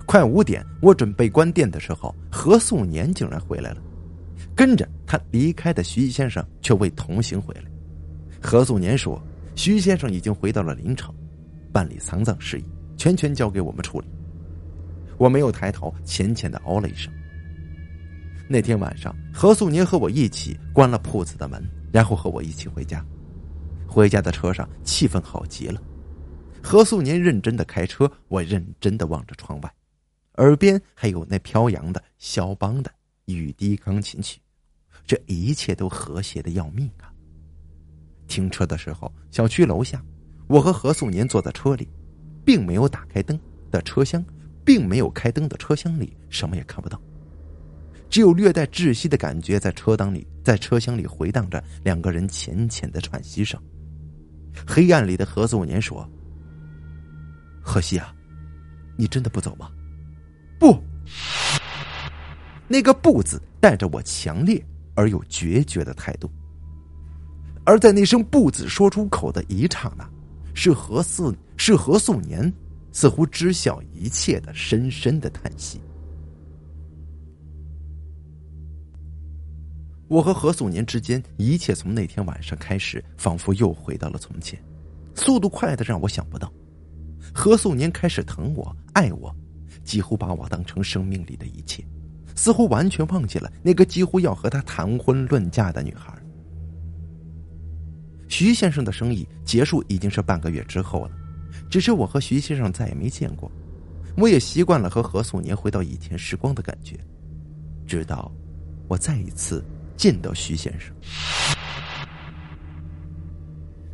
[0.06, 3.82] 快五点，我准备关店的时候，何素年竟然回来了，
[4.56, 7.63] 跟着他离开的徐先生却未同行回来。
[8.42, 9.22] 何素年说
[9.56, 11.13] ：“徐先生已经回到了临城，
[11.72, 12.66] 办理丧葬事宜，
[12.98, 14.08] 全权交给我们处理。”
[15.18, 17.12] 我没有抬头，浅浅的哦了一声。
[18.50, 23.04] 那天晚上，何素年和我一起关了铺子的门，然后和我一起回家。
[23.88, 25.82] 回家的车上，气氛好极了。
[26.62, 29.74] 何素年认真的开车，我认真的望着窗外，
[30.36, 32.92] 耳边还有那飘扬的肖邦的
[33.26, 34.39] 雨滴钢琴曲，
[35.06, 37.12] 这一切都和谐的要命啊！
[38.28, 40.04] 停车的时候，小区楼下，
[40.48, 41.88] 我和何素年坐在车里，
[42.46, 43.39] 并没有打开灯
[43.72, 44.24] 的车厢。
[44.66, 46.98] 并没有开灯的车厢里，什么也看不到，
[48.10, 53.62] 只有略带窒息的感觉在车当里，在车厢里回荡着两个人浅浅的喘息声。
[54.66, 56.10] 黑暗里的何素年说
[57.62, 58.16] ：“何西啊，
[58.98, 59.70] 你真的不走吗
[60.58, 60.82] ？”“不。”
[62.70, 66.30] 那个“不”字带着我强烈而又决绝的态度。
[67.66, 70.10] 而在那声“不”字说出口的一刹那，
[70.54, 72.52] 是何四，是何素年。
[72.96, 75.82] 似乎知晓一切的深深的叹息。
[80.08, 84.64] 我和何素年之间，一切从那天晚上开始，仿佛又回到了从前，
[85.16, 86.54] 速度快的让我想不到。
[87.34, 89.36] 何素年开始疼我、爱我，
[89.84, 91.84] 几乎把我当成生命里的一切，
[92.36, 96.13] 似乎完全忘记了那个几乎要和他谈婚论嫁的女孩。
[98.28, 101.12] 徐先生的生意结束已经是半个月之后了，
[101.69, 103.52] 只是我和徐先生再也没见过。
[104.17, 106.98] 我也习惯了和何素年回到以前时光的感觉，
[107.86, 108.32] 直到
[108.88, 109.63] 我再一次
[109.96, 110.93] 见到徐先生。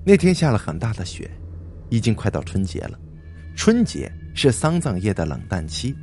[0.05, 1.29] 那天下了很大的雪，
[1.89, 2.99] 已经快到春节了。
[3.55, 5.93] 春节是丧葬业的冷淡期，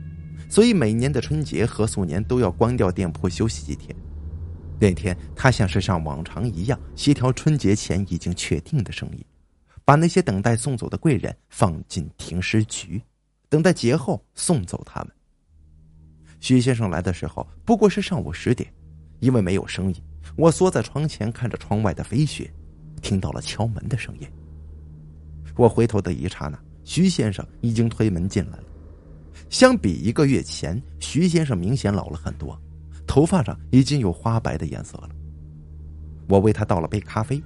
[0.48, 3.94] 所以每年的春节何素年都要关掉店铺休息几天。
[4.78, 9.24] 那天，他像是像往常一样协调春节前已经确定的生意，
[9.84, 13.02] 把那些等待送走的贵人放进停尸局，
[13.48, 15.12] 等待节后送走他们。
[16.40, 18.70] 徐先生来的时候不过是上午十点，
[19.20, 20.02] 因为没有生意，
[20.36, 22.52] 我缩在窗前看着窗外的飞雪，
[23.00, 24.28] 听到了敲门的声音。
[25.56, 28.64] 我回头的一刹那，徐先生已经推门进来了。
[29.48, 32.60] 相比一个月前，徐先生明显老了很多。
[33.06, 35.08] 头发上已经有花白的颜色了。
[36.28, 37.40] 我为他倒了杯咖啡。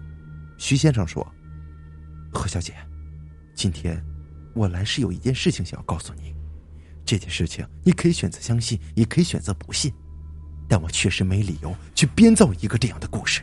[0.57, 1.27] 徐先生说
[2.33, 2.75] ：“何小姐，
[3.55, 4.03] 今天
[4.55, 6.35] 我来是有一件事情想要告诉你。
[7.05, 9.93] 这件事情你可以选择相信，也可以选择不信。
[10.67, 13.43] 但我确实没理由去编造一个这样的故事，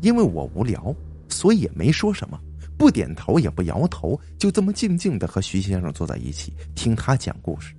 [0.00, 0.94] 因为我无聊，
[1.28, 2.40] 所以也没说什么。”
[2.84, 7.74] 不点头也不摇头，就这么静静的和徐先生坐在一起，听他讲故事。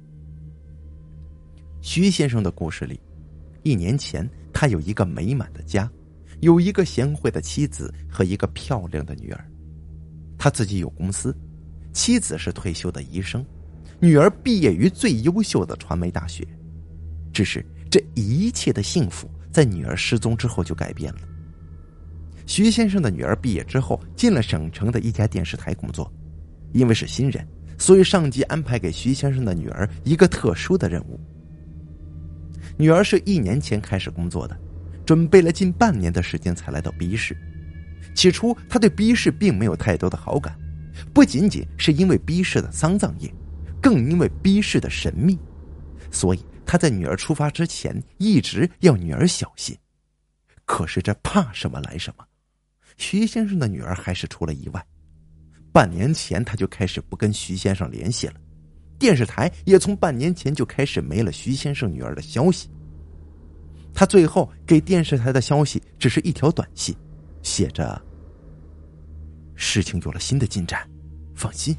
[1.79, 2.99] 徐先生的故事里，
[3.61, 5.87] 一年前他有一个美满的家，
[6.39, 9.45] 有一个贤惠的妻子和一个漂亮的女儿。
[10.39, 11.37] 他自己有公司，
[11.93, 13.45] 妻子是退休的医生，
[13.99, 16.43] 女儿毕业于最优秀的传媒大学。
[17.31, 21.19] 只是这一切的幸福，在女儿失踪之后就改变了。
[22.45, 26.11] 徐先生的女儿毕业之后进了省城的一家电视台工作，
[26.73, 27.45] 因为是新人，
[27.77, 31.19] 所以上级安排给徐先生的女儿一个特殊的任务。
[32.77, 34.57] 女儿是一年前开始工作的，
[35.05, 37.35] 准备了近半年的时间才来到 B 市。
[38.13, 40.55] 起初，他对 B 市并没有太多的好感，
[41.13, 43.33] 不仅仅是因为 B 市的丧葬业，
[43.81, 45.37] 更因为 B 市的神秘，
[46.11, 49.75] 所以他在女儿出发之前一直要女儿小心。
[50.65, 52.25] 可是这怕什么来什么。
[52.97, 54.85] 徐先生的女儿还是出了意外，
[55.71, 58.35] 半年前他就开始不跟徐先生联系了，
[58.97, 62.69] 电视台也从半年前就开始没了徐先生女儿的消息。
[63.93, 66.95] 他最后给电视台的消息只是一条短信，
[67.41, 68.01] 写着
[69.55, 70.87] ：“事情有了新的进展，
[71.33, 71.75] 放心。”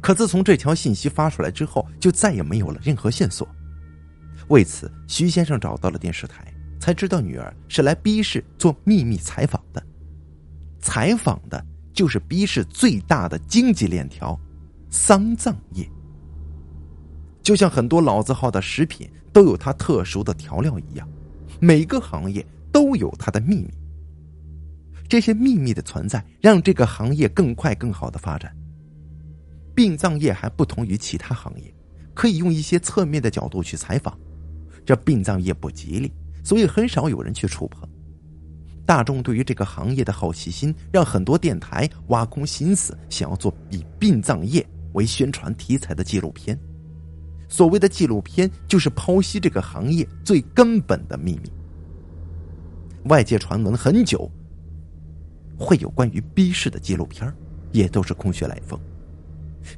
[0.00, 3.46] 可自从这条信息发出来之后，就再也没有了任何线索。
[4.48, 6.52] 为此，徐先生找到了电视台。
[6.80, 9.80] 才知道女儿是来 B 市做秘密采访的，
[10.80, 14.36] 采访的就是 B 市最大的经济链条——
[14.90, 15.88] 丧葬业。
[17.42, 21.06] 就像很多老字号的食品都有它特殊的调料一样，
[21.60, 23.70] 每个行业都有它的秘密。
[25.06, 28.56] 这些秘密的存在，让这个行业更快、更好的发展。
[29.74, 31.74] 殡葬业还不同于其他行业，
[32.14, 34.16] 可以用一些侧面的角度去采访，
[34.84, 36.12] 这殡葬业不吉利。
[36.42, 37.88] 所以很少有人去触碰。
[38.86, 46.58] 大众对于这个行业的好奇心，让很多电台挖空心思想要做以殡葬业为宣传题材的纪录片。
[47.48, 51.52] 所谓的纪录片，就是剖析这个行业最根本的秘密。
[53.04, 54.30] 外界传闻很久，
[55.56, 57.32] 会有关于 B 市的纪录片，
[57.72, 58.78] 也都是空穴来风。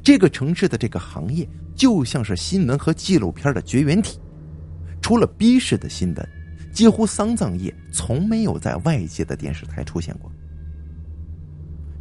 [0.02, 4.18] 这个城市的这个行业，就像是新闻和纪录片的绝缘体，
[5.00, 6.28] 除了 B 市的新闻。
[6.72, 10.32] 几乎丧葬业从没有在外界的电视台出现过。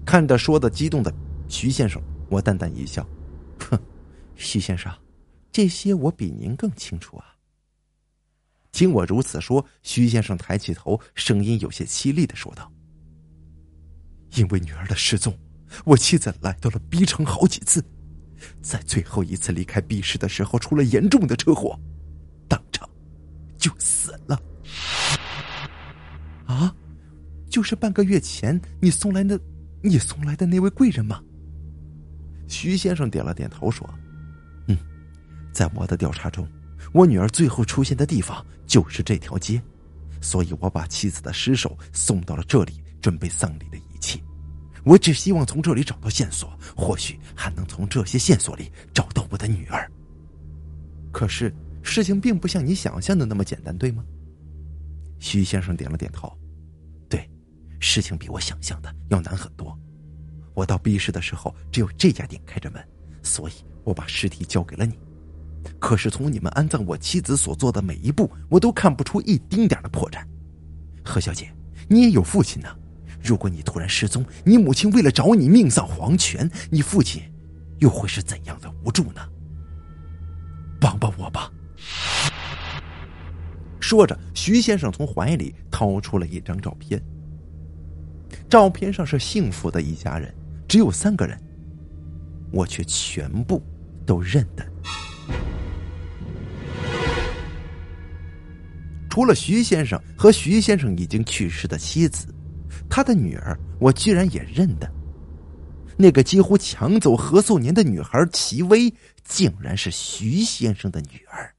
[0.06, 1.14] 看着说的激动的
[1.48, 3.06] 徐先生，我淡淡一笑
[3.60, 3.80] ：“哼，
[4.36, 4.92] 徐先生，
[5.52, 7.26] 这些我比您更清楚啊。”
[8.72, 12.72] 听我如此说，徐先生抬起头，声音有些凄厉的说道
[14.36, 15.38] ：“因为女儿的失踪，
[15.84, 17.84] 我妻子来到了 B 城好几次，
[18.62, 21.78] 在最后一次离开 B 市的时候，出了严重的车祸，
[22.48, 22.90] 当场
[23.58, 24.42] 就死了。”
[26.46, 26.74] 啊，
[27.50, 29.40] 就是半个月前你送来的，
[29.82, 31.22] 你送来的那位贵人吗？
[32.48, 33.90] 徐先生点了点头，说
[34.68, 34.78] ：“嗯，
[35.54, 36.46] 在我的调查中，
[36.92, 39.62] 我女儿最后出现的地方就是这条街，
[40.20, 44.22] 所以我把妻子的尸首送到了这里，准备丧礼的仪器。
[44.84, 49.90] 我只希望从这里找到线索，或许还能从这些线索里找到我的女儿。
[51.12, 54.04] 可是事情并不像你想象的那么简单，对吗？”
[55.22, 56.36] 徐先生点了点头，
[57.08, 57.30] 对，
[57.80, 59.78] 事情比我想象的要难很多。
[60.56, 62.84] 我到 B 市的时候，只有这家店开着门，
[63.22, 63.54] 所以
[63.84, 64.98] 我把尸体交给了你。
[65.80, 70.26] 可是从你们安葬我妻子所做的每一步，我都看不出一丁点的破绽。
[71.06, 71.54] 何小姐，
[71.88, 72.68] 你也有父亲呢。
[73.24, 77.22] 如果你突然失踪，你母亲为了找你命丧黄泉，你父亲
[77.78, 79.22] 又会是怎样的无助呢？
[80.80, 81.52] 帮帮我吧！
[83.92, 86.98] 说着，徐先生从怀里掏出了一张照片。
[88.50, 90.34] 照片上是幸福的一家人，
[90.66, 91.38] 只有三个人，
[92.54, 93.62] 我却全部
[94.06, 94.66] 都认得。
[99.10, 102.34] 除了徐先生和徐先生已经去世的妻子，
[102.90, 104.90] 他的女儿我居然也认得。
[105.98, 108.94] 那个几乎抢走何素年的女孩齐薇，
[109.26, 111.54] 竟然是徐先生的女儿，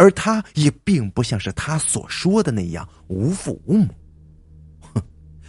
[0.00, 3.94] 而他也并不像是他所说的那样无父无母。
[4.80, 5.02] 哼，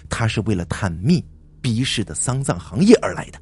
[0.10, 1.26] 他是为了探秘
[1.62, 3.42] 逼氏的丧葬行业而来的，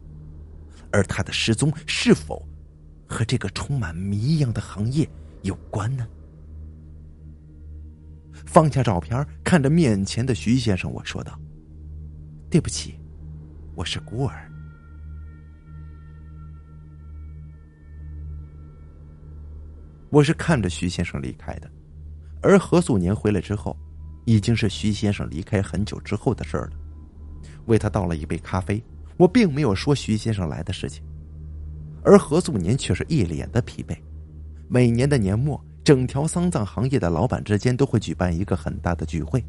[0.92, 2.48] 而他的失踪是否
[3.08, 5.10] 和这个充满谜一样的行业
[5.42, 6.08] 有关呢？
[8.46, 11.40] 放下照片，看着面前的徐先生，我说道
[12.52, 13.00] ：“对不起，
[13.74, 14.48] 我是孤儿。”
[20.10, 21.70] 我是看着徐先生离开的，
[22.42, 23.78] 而何素年回来之后，
[24.26, 26.72] 已经是徐先生离开很久之后的事儿了。
[27.66, 28.84] 为他倒了一杯咖啡，
[29.18, 31.04] 我并没有说徐先生来的事情，
[32.04, 33.96] 而何素年却是一脸的疲惫。
[34.68, 35.60] 每年的年末。
[35.82, 39.44] 整条丧葬行业的老板之间都会举办一个很大的聚会，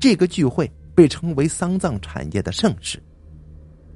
[0.00, 3.02] 这个聚会被称为丧葬产业的盛事。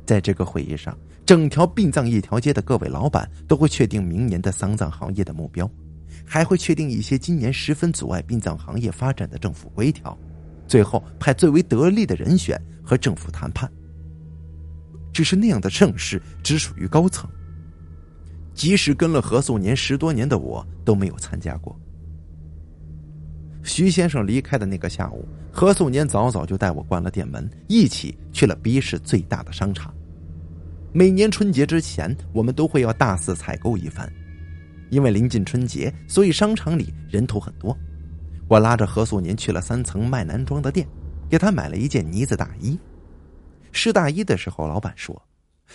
[0.05, 0.95] 在这个会议上，
[1.25, 5.71] 整条殡葬一条街的各位老板都会确定明年的丧葬行业的目标，
[6.25, 10.17] 还会确定一些今年十分阻碍殡葬行业发展的政府规条，
[10.67, 13.71] 最后派最为得力的人选和政府谈判。
[15.13, 17.29] 只是那样的盛事只属于高层。
[18.55, 21.79] 即使跟了何素年十多年的我都没有参加过。
[23.63, 29.95] 徐先生离开的那个下午，何素年早早就带我关了店门，一起去了 B 市最大的商场。
[30.93, 34.11] 每年春节之前，我们都会要大肆采购一番，
[34.91, 37.77] 因为临近春节，所以商场里人头很多。
[38.49, 40.87] 我拉着何素年去了三层卖男装的店，
[41.29, 42.79] 给他买了一件呢子大衣。
[43.73, 45.21] 试大衣的时候，老板说。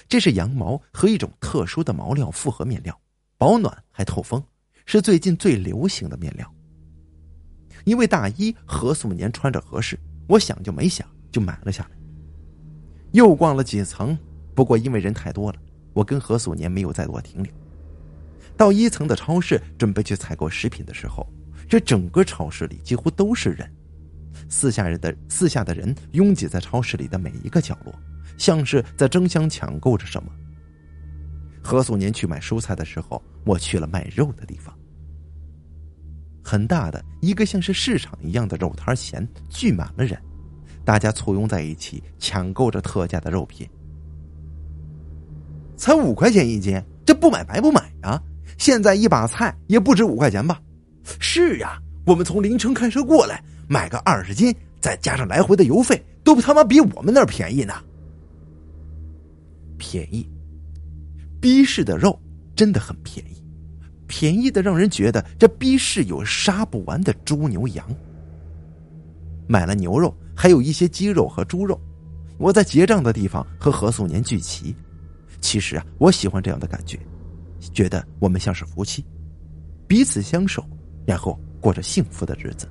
[0.09, 2.99] 这是羊毛和一种特殊的毛料复合面料，
[3.37, 4.43] 保暖还透风，
[4.85, 6.53] 是最近最流行的面料。
[7.85, 9.97] 因为大衣何素年穿着合适，
[10.27, 11.91] 我想就没想就买了下来。
[13.13, 14.17] 又逛了几层，
[14.53, 15.57] 不过因为人太多了，
[15.93, 17.53] 我跟何素年没有再多停留。
[18.57, 21.27] 到一层的超市准备去采购食品的时候，
[21.67, 23.69] 这整个超市里几乎都是人，
[24.49, 27.93] 四下人的四下的人拥挤在超市里的每一个角落。
[28.37, 30.29] 像是在争相抢购着什么。
[31.63, 34.77] 何素年去买蔬菜的时候，我去了卖肉的地方。
[36.43, 40.21] 很大的一个像是市场一样的肉摊前聚满了人，
[40.83, 43.67] 大家簇拥在一起抢购着特价的肉品。
[45.77, 48.21] 才五块钱一斤，这不买白不买啊！
[48.57, 50.61] 现在一把菜也不止五块钱吧？
[51.19, 57.73] 是啊，我们从凌晨开车过来，买个二十斤，再加上来回的油费，都他妈比我们那儿便宜呢。
[59.77, 60.27] 便宜，
[61.39, 62.19] 逼市的肉
[62.55, 63.43] 真的很便宜，
[64.07, 67.85] 便宜的让人觉得这逼市有杀不完的猪牛羊。
[69.47, 71.79] 买了牛肉，还有一些鸡肉和猪肉。
[72.37, 74.75] 我在结账的地方和何素年聚齐。
[75.39, 76.97] 其实啊，我喜欢这样的感觉，
[77.59, 79.05] 觉得我们像是夫妻，
[79.87, 80.63] 彼此相守，
[81.05, 82.67] 然后过着幸福的日子。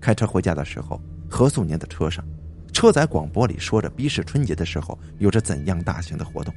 [0.00, 2.24] 开车回家的时候，何素年的车上。
[2.72, 6.54] 车载广播里说着，逼市春节的时候有着怎样大型的活动，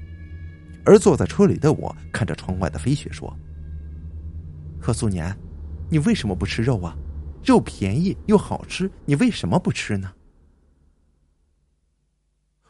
[0.85, 3.31] 而坐在车里的我看着窗外的飞雪说
[4.79, 5.37] ：“何素年，
[5.89, 6.95] 你为什么不吃肉啊？
[7.43, 10.13] 肉便宜又好吃，你为什么不吃呢？”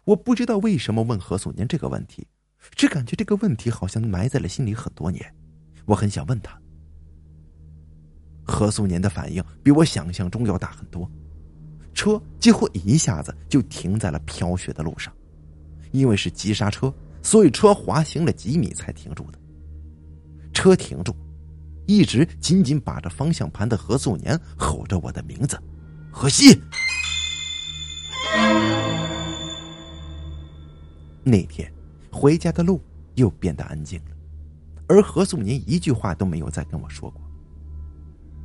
[0.05, 2.28] 我不知道为什么问何素年这个问题，
[2.72, 5.24] 只感觉这个问题好像埋在了心里很多年。
[5.86, 6.59] 我很想问他，
[8.43, 11.09] 何素年的反应比我想象中要大很多。
[11.93, 15.13] 车几乎一下子就停在了飘雪的路上，
[15.91, 19.39] 因为是急刹车，所以车滑行了几米才停住的。
[20.53, 21.16] 车停住，
[21.86, 25.57] 一直紧紧把着方向盘的何素年吼着我的名字
[26.11, 26.59] ：“何西。”
[31.24, 31.72] 那天
[32.16, 32.82] 回家的路
[33.16, 34.16] 又变得安静了，
[34.88, 37.22] 而何素年一句话都没有再跟我说过。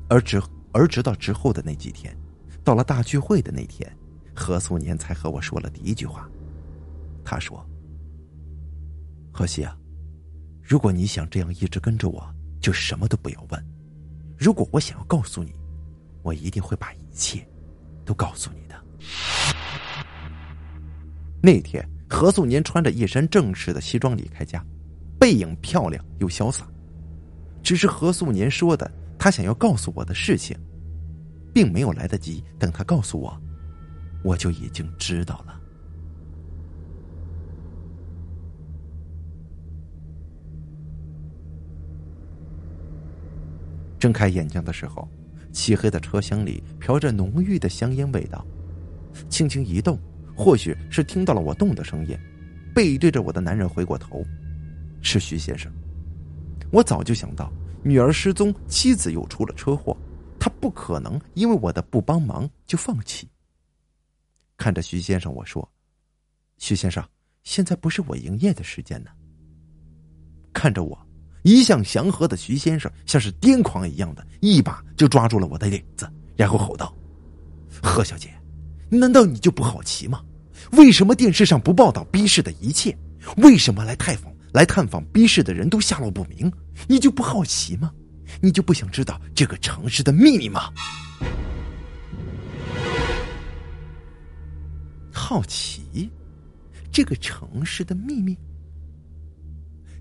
[0.09, 0.43] 而直
[0.73, 2.17] 而直到之后的那几天。
[2.63, 3.91] 到了大聚会的那天，
[4.35, 6.29] 何素年才和我说了第一句话。
[7.25, 7.65] 他说
[9.33, 9.75] ：“何西啊，
[10.63, 12.23] 如果你想这样一直跟着我，
[12.61, 13.67] 就什么都不要问。
[14.37, 15.55] 如果我想要告诉你，
[16.23, 17.49] 我一定会把一切
[18.05, 18.85] 都告诉你的。
[21.43, 24.63] 那天，何素年穿着一身正式的西装离开家，
[25.19, 26.67] 背影漂亮又潇洒。
[27.63, 30.59] 只是何素年说的，他想要告诉我的事情，
[31.55, 33.41] 并没有来得及等他告诉我，
[34.25, 35.59] 我就已经知道了。
[43.99, 45.09] 睁开眼睛的时候，
[45.53, 48.45] 漆黑的车厢里飘着浓郁的香烟味道。
[49.29, 49.99] 轻轻一动，
[50.41, 52.19] 或许是听到了我动的声音，
[52.75, 54.25] 背对着我的男人回过头，
[55.03, 55.71] 是徐先生。
[56.73, 59.95] 我早就想到，女儿失踪，妻子又出了车祸，
[60.39, 63.29] 他不可能因为我的不帮忙就放弃。
[64.57, 65.71] 看着徐先生，我说
[66.57, 67.07] ：“徐先生，
[67.43, 69.11] 现在不是我营业的时间呢。”
[70.55, 70.99] 看着我。
[71.43, 76.97] 一向祥和的徐先生像是癫狂一样的，一把就抓住了我的领子，然后吼道
[77.83, 78.31] ：“何小姐，
[78.89, 80.23] 难道你就不好奇吗？
[80.73, 82.97] 为什么电视上不报道 B 市的一切？
[83.39, 86.51] 为什么来探访来探访 B 市的人都下落不明？
[86.89, 87.93] 你就不好奇吗？
[88.41, 90.73] 你就不想知道这个城市的秘密吗？
[95.13, 96.11] 好奇，
[96.91, 98.37] 这个城市的秘密。”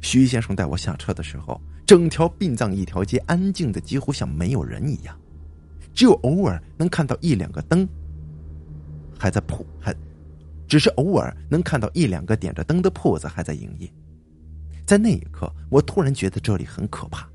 [0.01, 5.19] 徐先生带我下车的时候，整条殡葬一条街安静的几乎像没有人一样，
[5.93, 7.87] 只有偶尔能看到一两个灯
[9.19, 9.93] 还在铺，还
[10.69, 13.91] 只是偶尔能看到一两个点着灯的铺子还在营业。
[14.85, 17.27] 在那一刻，我突然觉得这里很可怕。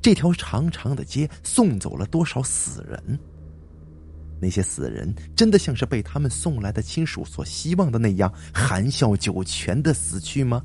[0.00, 3.18] 这条长长的街送走了多少死人？
[4.40, 10.62] 那些死人真的像是被他们送来的亲属所希望的那样含笑九泉的死去吗？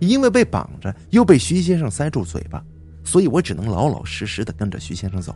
[0.00, 2.62] 因为被绑着，又被徐先生塞住嘴巴，
[3.04, 5.34] 所以我只能老老实实的跟着徐先生走，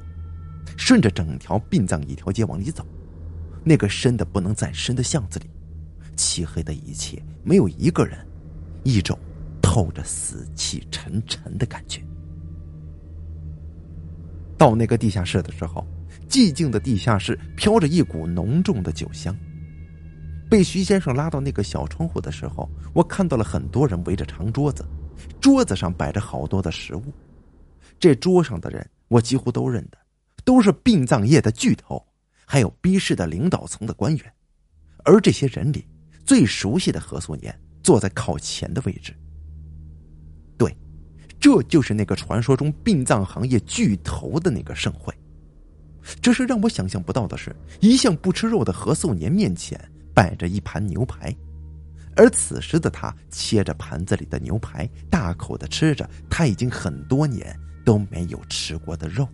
[0.77, 2.85] 顺着整条殡葬一条街往里走。
[3.69, 5.51] 那个深的不能再深的巷子里，
[6.17, 8.17] 漆黑的一切，没有一个人，
[8.85, 9.19] 一种
[9.61, 12.01] 透着死气沉沉的感觉。
[14.57, 15.85] 到那个地下室的时候，
[16.29, 19.37] 寂静的地下室飘着一股浓重的酒香。
[20.49, 24.87] 被徐先生拉到那个小窗户的时候，我看到了很多人围着长桌子，
[25.41, 27.03] 桌子上摆着好多的食物。
[27.99, 29.99] 这桌上的人我几乎都认得，
[30.45, 32.01] 都是殡葬业的巨头，
[32.47, 34.33] 还有 B 市的领导层的官员。
[35.05, 35.87] 而这些人里，
[36.25, 39.15] 最熟悉的何素年坐在靠前的位置。
[40.57, 40.75] 对，
[41.39, 45.13] 这就是那个传说中殡葬行业巨头的那个盛会。
[46.23, 49.79] 只是让我想象不到的是，一向不吃肉的何素年面前。
[50.15, 51.31] 摆着一盘牛排，
[52.17, 59.29] 而此时的他切着盘子里的牛排，大口的吃着他已经很多年都没有吃过的肉。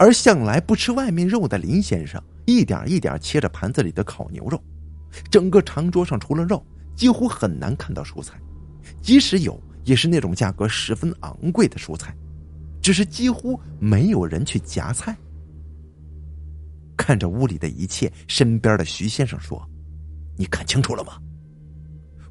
[0.00, 4.58] 而向来不吃外面肉的林先生，一点一点切着盘子里的烤牛肉。
[5.30, 6.64] 整个长桌上除了肉，
[6.96, 8.40] 几乎很难看到蔬菜，
[9.02, 12.16] 即使有，也是那种价格十分昂贵的蔬菜，
[12.80, 15.14] 只是几乎没有人去夹菜。
[16.96, 19.62] 看着屋里的一切，身边的徐先生说
[20.34, 21.18] ：“你看清楚了吗？”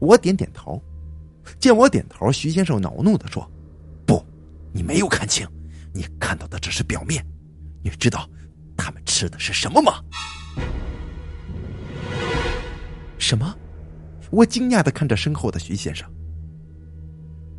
[0.01, 0.81] 我点点头。
[1.59, 3.47] 见我点头，徐先生恼怒的说
[4.07, 4.25] ：“不，
[4.73, 5.47] 你没有看清，
[5.93, 7.23] 你看到的只是表面。
[7.83, 8.27] 你知道
[8.77, 9.93] 他们吃的是什么吗？”
[13.17, 13.55] 什么？
[14.31, 16.09] 我惊讶的看着身后的徐先生。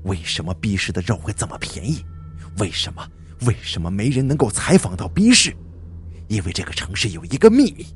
[0.04, 2.04] 为什么 B 市的肉会这么便宜？
[2.58, 3.06] 为什么？
[3.46, 5.54] 为什么没人能够采访到 B 市？
[6.28, 7.86] 因为这个城市有一个秘密，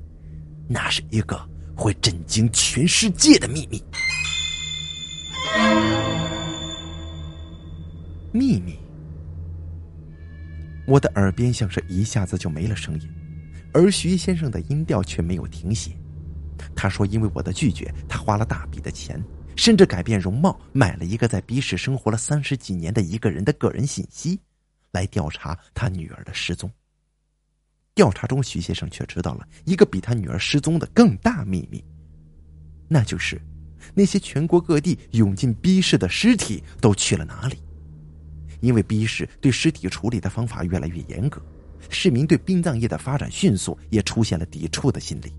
[0.68, 3.82] 那是一个会震惊全世界的秘密。
[8.32, 8.76] 秘密。
[10.86, 13.08] 我的耳边像是一下子就没了声音，
[13.72, 15.90] 而徐先生的音调却没有停歇。
[16.76, 19.22] 他说：“因为我的拒绝，他花了大笔的钱，
[19.56, 24.38] 甚至改变容貌，买了一个在 B 市生活了三十几年的一个人的个人信息，
[24.92, 26.70] 来调查他女儿的失踪。”
[27.94, 31.82] 调查中，徐先生却知道了一个比他女儿失踪的更大秘密，
[32.88, 33.40] 那就是
[33.94, 37.58] 那些全国各地涌进 B 市的尸体都去了哪里？
[38.64, 41.40] 因为 B 市对尸体处理的方法越来越严格，
[41.90, 45.32] 市民对殡葬业的发展迅速也出现了抵触的心理。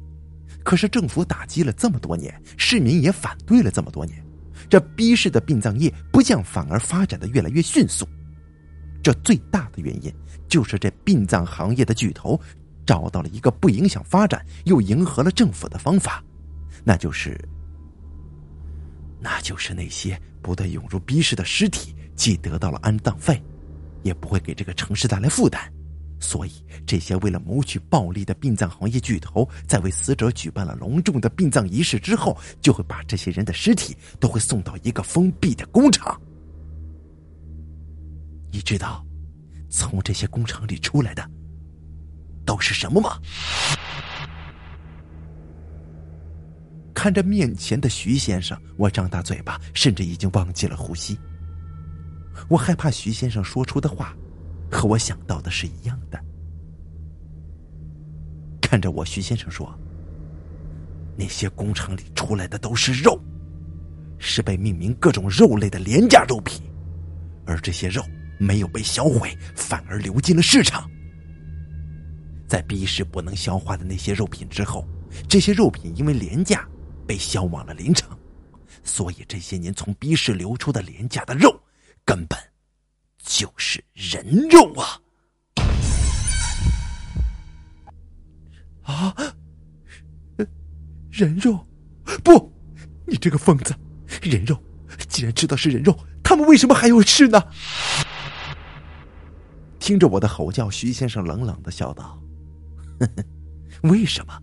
[0.63, 4.23] 可是政府打击了这么多年，市民也反对了这么多年，
[4.69, 8.07] 这 B 市的殡葬业不降反而发展的越来越迅速。
[9.03, 10.11] 这最大的原因
[10.47, 12.39] 就是这殡葬行业的巨头
[12.85, 16.23] 找到了一个不影响发展又迎合了政府的方法，
[16.83, 17.39] 那就是
[19.19, 23.41] 那就是那些不断涌入 B 市的尸体，既得到了安葬费，
[24.03, 25.61] 也不会给这个城市带来负担。
[26.17, 26.51] 所以，
[26.87, 36.19] 这些为了谋取暴利的殡葬行业巨头，在为死者举办了隆重的殡葬仪式之后，就会把这些人的尸体都会送到一个封闭的工厂。
[38.49, 39.05] 你知道，
[39.69, 41.29] 从这些工厂里出来的
[42.45, 43.19] 都是什么吗？
[46.93, 51.19] 看着面前的徐先生，我张大嘴巴，甚至已经忘记了呼吸。
[52.47, 54.15] 我害怕徐先生说出的话，
[54.71, 56.19] 和我想到的是一样的。
[58.61, 59.73] 看着我，徐先生说
[61.17, 63.19] ：“那些工厂里出来的都是肉，
[64.17, 66.63] 是被命名各种肉类的廉价肉品，
[67.45, 68.03] 而这些肉。”
[68.37, 70.91] 没有被销毁，反而流进了市场。
[72.49, 74.85] 在逼市不能消化的那些肉品之后，
[75.29, 76.67] 这些肉品因为廉价，
[77.07, 78.19] 被销往了林场。
[78.83, 81.57] 所以这些年从逼市流出的廉价的肉，
[82.05, 82.39] 根本
[83.17, 85.01] 就是人肉啊！
[88.83, 89.15] 啊，
[91.09, 91.65] 人肉？
[92.23, 92.53] 不，
[93.07, 93.75] 你这个疯子！
[94.21, 94.55] 人肉，
[95.09, 97.41] 既然知道是人肉，他们为什么还要吃呢？
[99.79, 102.21] 听着我的吼叫，徐先生冷冷的笑道
[103.01, 104.39] ：“呵呵，为什么？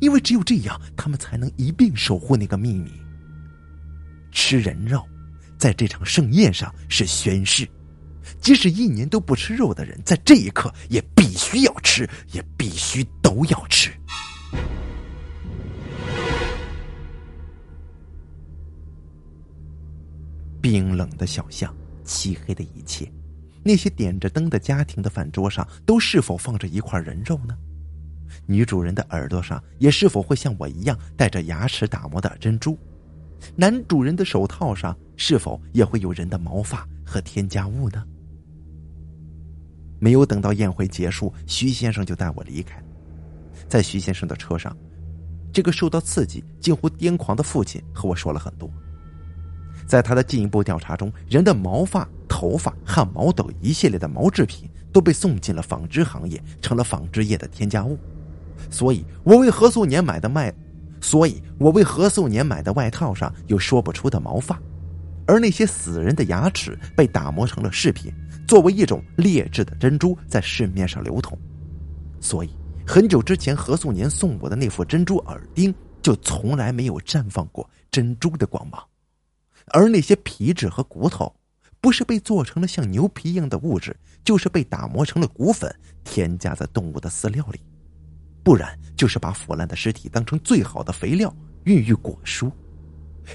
[0.00, 2.90] 因为只有这样，他们才能一并守护那个秘密。
[4.32, 5.06] 吃人肉，
[5.58, 7.68] 在这场盛宴上是宣誓，
[8.40, 13.90] 即使一年都不吃肉的人，在这一刻也必须要吃，也必须都要吃。”
[20.60, 21.74] 冰冷的小巷，
[22.04, 23.10] 漆黑的一切。
[23.62, 27.54] 那些点着灯的家庭的饭桌上，都是否放着一块人肉呢？
[28.46, 32.78] 女主人的耳朵上也是否会像我一样带着牙齿打磨的珍珠？
[33.56, 38.04] 男主人的手套上是否也会有人的毛发和添加物呢？
[39.98, 42.82] 没有等到宴会结束，徐先生就带我离开。
[43.68, 44.76] 在徐先生的车上，
[45.52, 48.70] 这个受到刺激、近乎癫狂的父亲和我说了很多。
[49.86, 52.08] 在他的进一步调查中，人的毛发。
[52.26, 57.96] 头发、汗毛等一系列的毛制品都被送进了纺织行业，成了纺织业的添加物。
[58.68, 60.52] 所以，我为何素年买的麦，
[61.04, 64.58] 所以我为何素年买的外套上有说不出的毛发，
[65.26, 68.10] 而那些死人的牙齿被打磨成了饰品，
[68.48, 71.38] 作为一种劣质的珍珠在市面上流通。
[72.22, 72.48] 所以，
[72.86, 78.82] 很久之前何素年送我的那副珍珠耳钉就从来没有绽放过珍珠的光芒，
[79.66, 81.30] 而那些皮质和骨头。
[81.82, 83.94] 不是被做成了像牛皮一样的物质，
[84.24, 85.70] 就是被打磨成了骨粉，
[86.02, 87.58] 添加在动物的饲料里；
[88.44, 91.34] 不然就是把腐烂的尸体当成最好的肥料，
[91.64, 92.48] 孕育果蔬。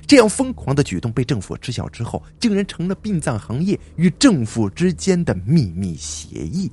[0.06, 6.72] 这样疯狂的举动被政府知晓之后，竟然成了殡葬行业与政府之间的秘密协议。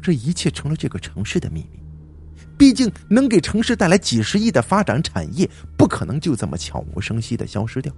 [0.00, 1.80] 这一切成了这个城市的秘密。
[2.56, 7.92] 毕竟，能给城市带来几十亿的发展产业，不可能就这么悄无声息的消失掉。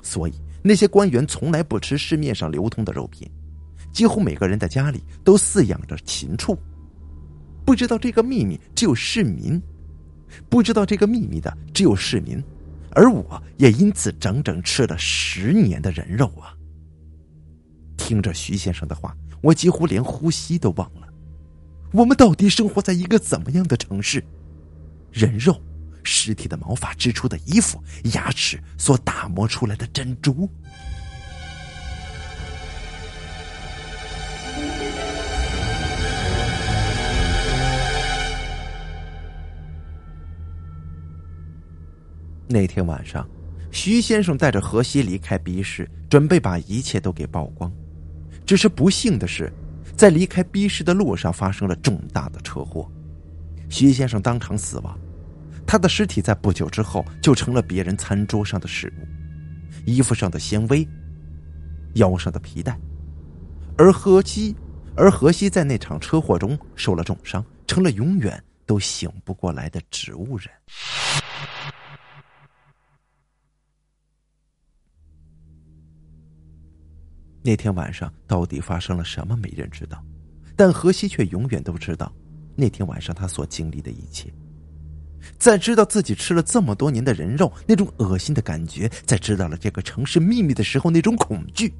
[0.00, 0.32] 所以，
[0.62, 3.30] 那些官员从来不吃市面上流通的肉品，
[3.96, 6.54] 几乎每个人的家里都饲养着禽畜。
[7.64, 9.58] 不知道这个秘密，只有市民；
[10.50, 12.38] 不知道这个秘密的，只有市民。
[12.90, 16.52] 而我也因此整整吃了十年的人肉啊！
[17.96, 21.08] 听着徐先生的话，我几乎连呼吸都忘了。
[21.92, 24.22] 我们到底生活在一个怎么样的城市？
[25.10, 25.58] 人肉。
[26.08, 27.82] 尸体的毛发织出的衣服，
[28.14, 30.48] 牙齿所打磨出来的珍珠。
[42.48, 43.28] 那天晚上，
[43.72, 47.70] 徐先生带着何西离开 B 市，准备把一切都给曝光。
[48.44, 49.52] 只是不幸的是，
[49.96, 52.88] 在离开 B 市的路上发生了重大的车祸，
[53.68, 54.96] 徐先生当场死亡。
[55.66, 59.06] 他的尸体在不久之后就成了别人餐桌上的食物，
[59.84, 60.86] 衣服上的纤维，
[61.94, 62.78] 腰上的皮带，
[63.76, 64.54] 而何西，
[64.94, 70.48] 而何西在那场车祸中受了重伤，成了永远都醒不过来的植物人。
[77.46, 80.02] 那天晚上到底发生了什么，没人知道，
[80.56, 82.12] 但何西却永远都知道
[82.56, 84.28] 那天晚上他所经历的一切。
[85.38, 91.72] 在知道自己吃了这么多年的人肉那种恶心的感觉，在知道了这个城市秘密的时候那种恐惧，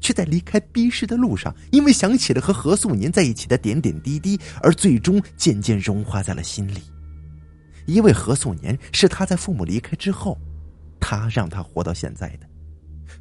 [0.00, 6.80] 却在离开 B 市的路上，因为想起了和何素年在一起的点点滴滴，而最终渐渐融化在了心里。
[7.84, 10.38] 因为何素年是他在父母离开之后，
[10.98, 12.48] 他让他活到现在的，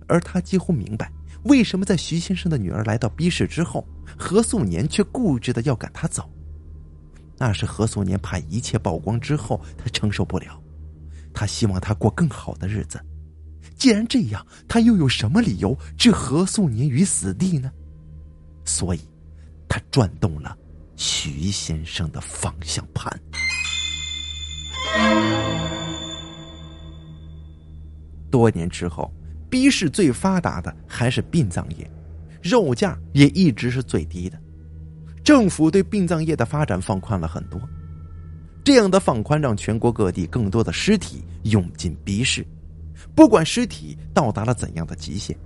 [0.08, 1.12] 而他几乎明白
[1.44, 3.86] 为什么在徐先生的女儿来到 B 市之后，
[4.18, 6.30] 何素年却固执的要赶她走。
[7.38, 10.62] 那是何素年怕一切曝光之后他承受不了，
[11.34, 13.04] 他希望他过更好的日子。
[13.76, 17.72] 既然这样，他又有什么理由置何素年于死地呢？
[18.64, 19.02] 所以，
[19.68, 20.58] 他转动了
[20.96, 23.20] 徐先生的方向盘。
[28.30, 29.12] 多年之后
[29.54, 31.88] ，B 市最发达的还是殡葬业，
[32.42, 34.36] 肉价也一直是最低的。
[35.24, 37.62] 政府对殡葬业的发展放宽了很多，
[38.64, 42.44] 这样的放宽让全国各地更多的尸体涌进 B 市。
[43.14, 45.38] 不管尸体到达了怎样的极限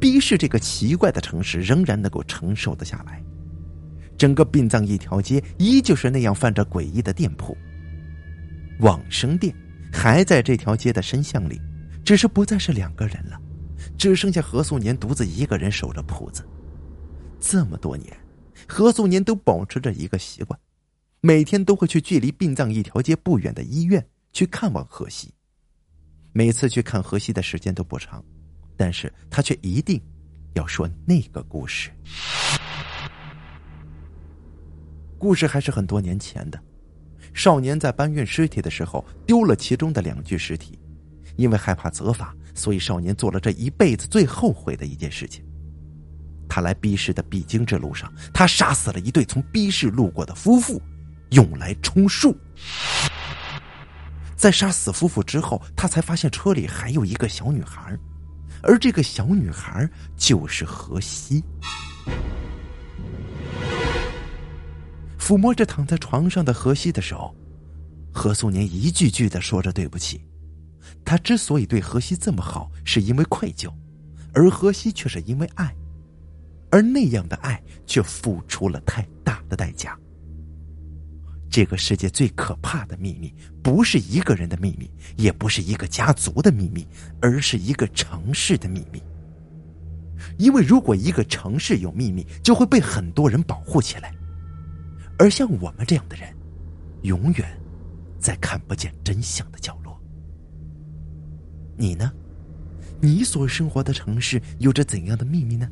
[0.00, 3.22] ，B 市这个奇怪的城市仍然能够承受得下来。
[4.18, 7.56] 整个殡葬一条街依旧是那样泛着诡异的店铺。
[8.80, 9.54] 往生店
[9.92, 11.60] 还在这条街的深巷里，
[12.04, 13.40] 只是不再是两个人了，
[13.96, 16.46] 只剩下何素年独自一个人守着铺子。
[17.40, 18.16] 这么多年，
[18.66, 20.58] 何素年都保持着一个习惯，
[21.20, 25.32] 每天都会去距离殡葬一条街不远的医院去看望何西。
[26.32, 28.24] 每次去看何西的时间都不长，
[28.76, 30.00] 但是他却一定
[30.54, 31.90] 要说那个故事。
[35.16, 36.60] 故事还是很多年前的，
[37.32, 40.78] 少年在搬运尸体的时候丢了其中的两具尸体，
[41.36, 45.44] 因为害怕责罚，所以少年做了这一辈子最后悔的一件事情。
[46.48, 50.80] 他来 B 市的必经之路上，他杀死了一对从 B 市路过的夫妇，
[51.30, 52.36] 用来充数。
[54.36, 57.96] 在杀死夫妇之后，他才发现车里还有一个小女孩，
[58.62, 61.42] 而这个小女孩就是何西。
[65.18, 67.34] 抚摸着躺在床上的何西的手，
[68.12, 70.20] 何素年一句句的说着对不起。
[71.04, 73.70] 他之所以对荷西这么好，是因为愧疚，
[74.32, 75.74] 而荷西却是因为爱，
[76.70, 79.98] 而那样的爱却付出了太大的代价。
[81.50, 83.32] 这个世界最可怕的秘密，
[83.62, 86.84] 不是一个人的秘密，也不是一个家族的秘密，
[87.20, 89.00] 而是一个城市的秘密。
[90.38, 94.12] 因为如果一个城市有秘密，就会被很多人保护起来，
[95.18, 96.34] 而像我们这样的人，
[97.02, 97.60] 永远
[98.18, 99.83] 在看不见真相的角落。
[101.76, 102.12] 你呢？
[103.00, 105.68] 你所生活的城市有着怎样的秘密呢？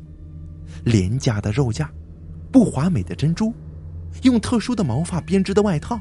[0.85, 1.91] 廉价的肉价，
[2.51, 3.55] 不华美的珍珠。
[4.23, 5.99] 用特殊的毛发编织的外套，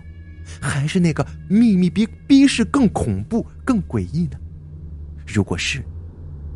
[0.60, 4.38] 还是那个秘密比逼视更恐怖、更诡异呢？
[5.26, 5.82] 如果是，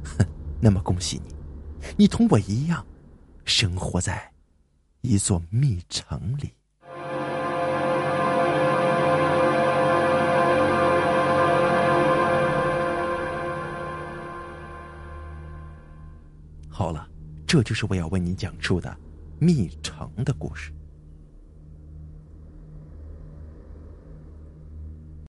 [0.03, 0.25] 哼，
[0.59, 1.33] 那么恭喜你，
[1.95, 2.85] 你同我一样，
[3.45, 4.31] 生活在
[4.99, 6.51] 一座密城里。
[16.77, 17.07] 好了，
[17.47, 18.97] 这就是我要为你讲述的
[19.39, 20.73] 密城的故事。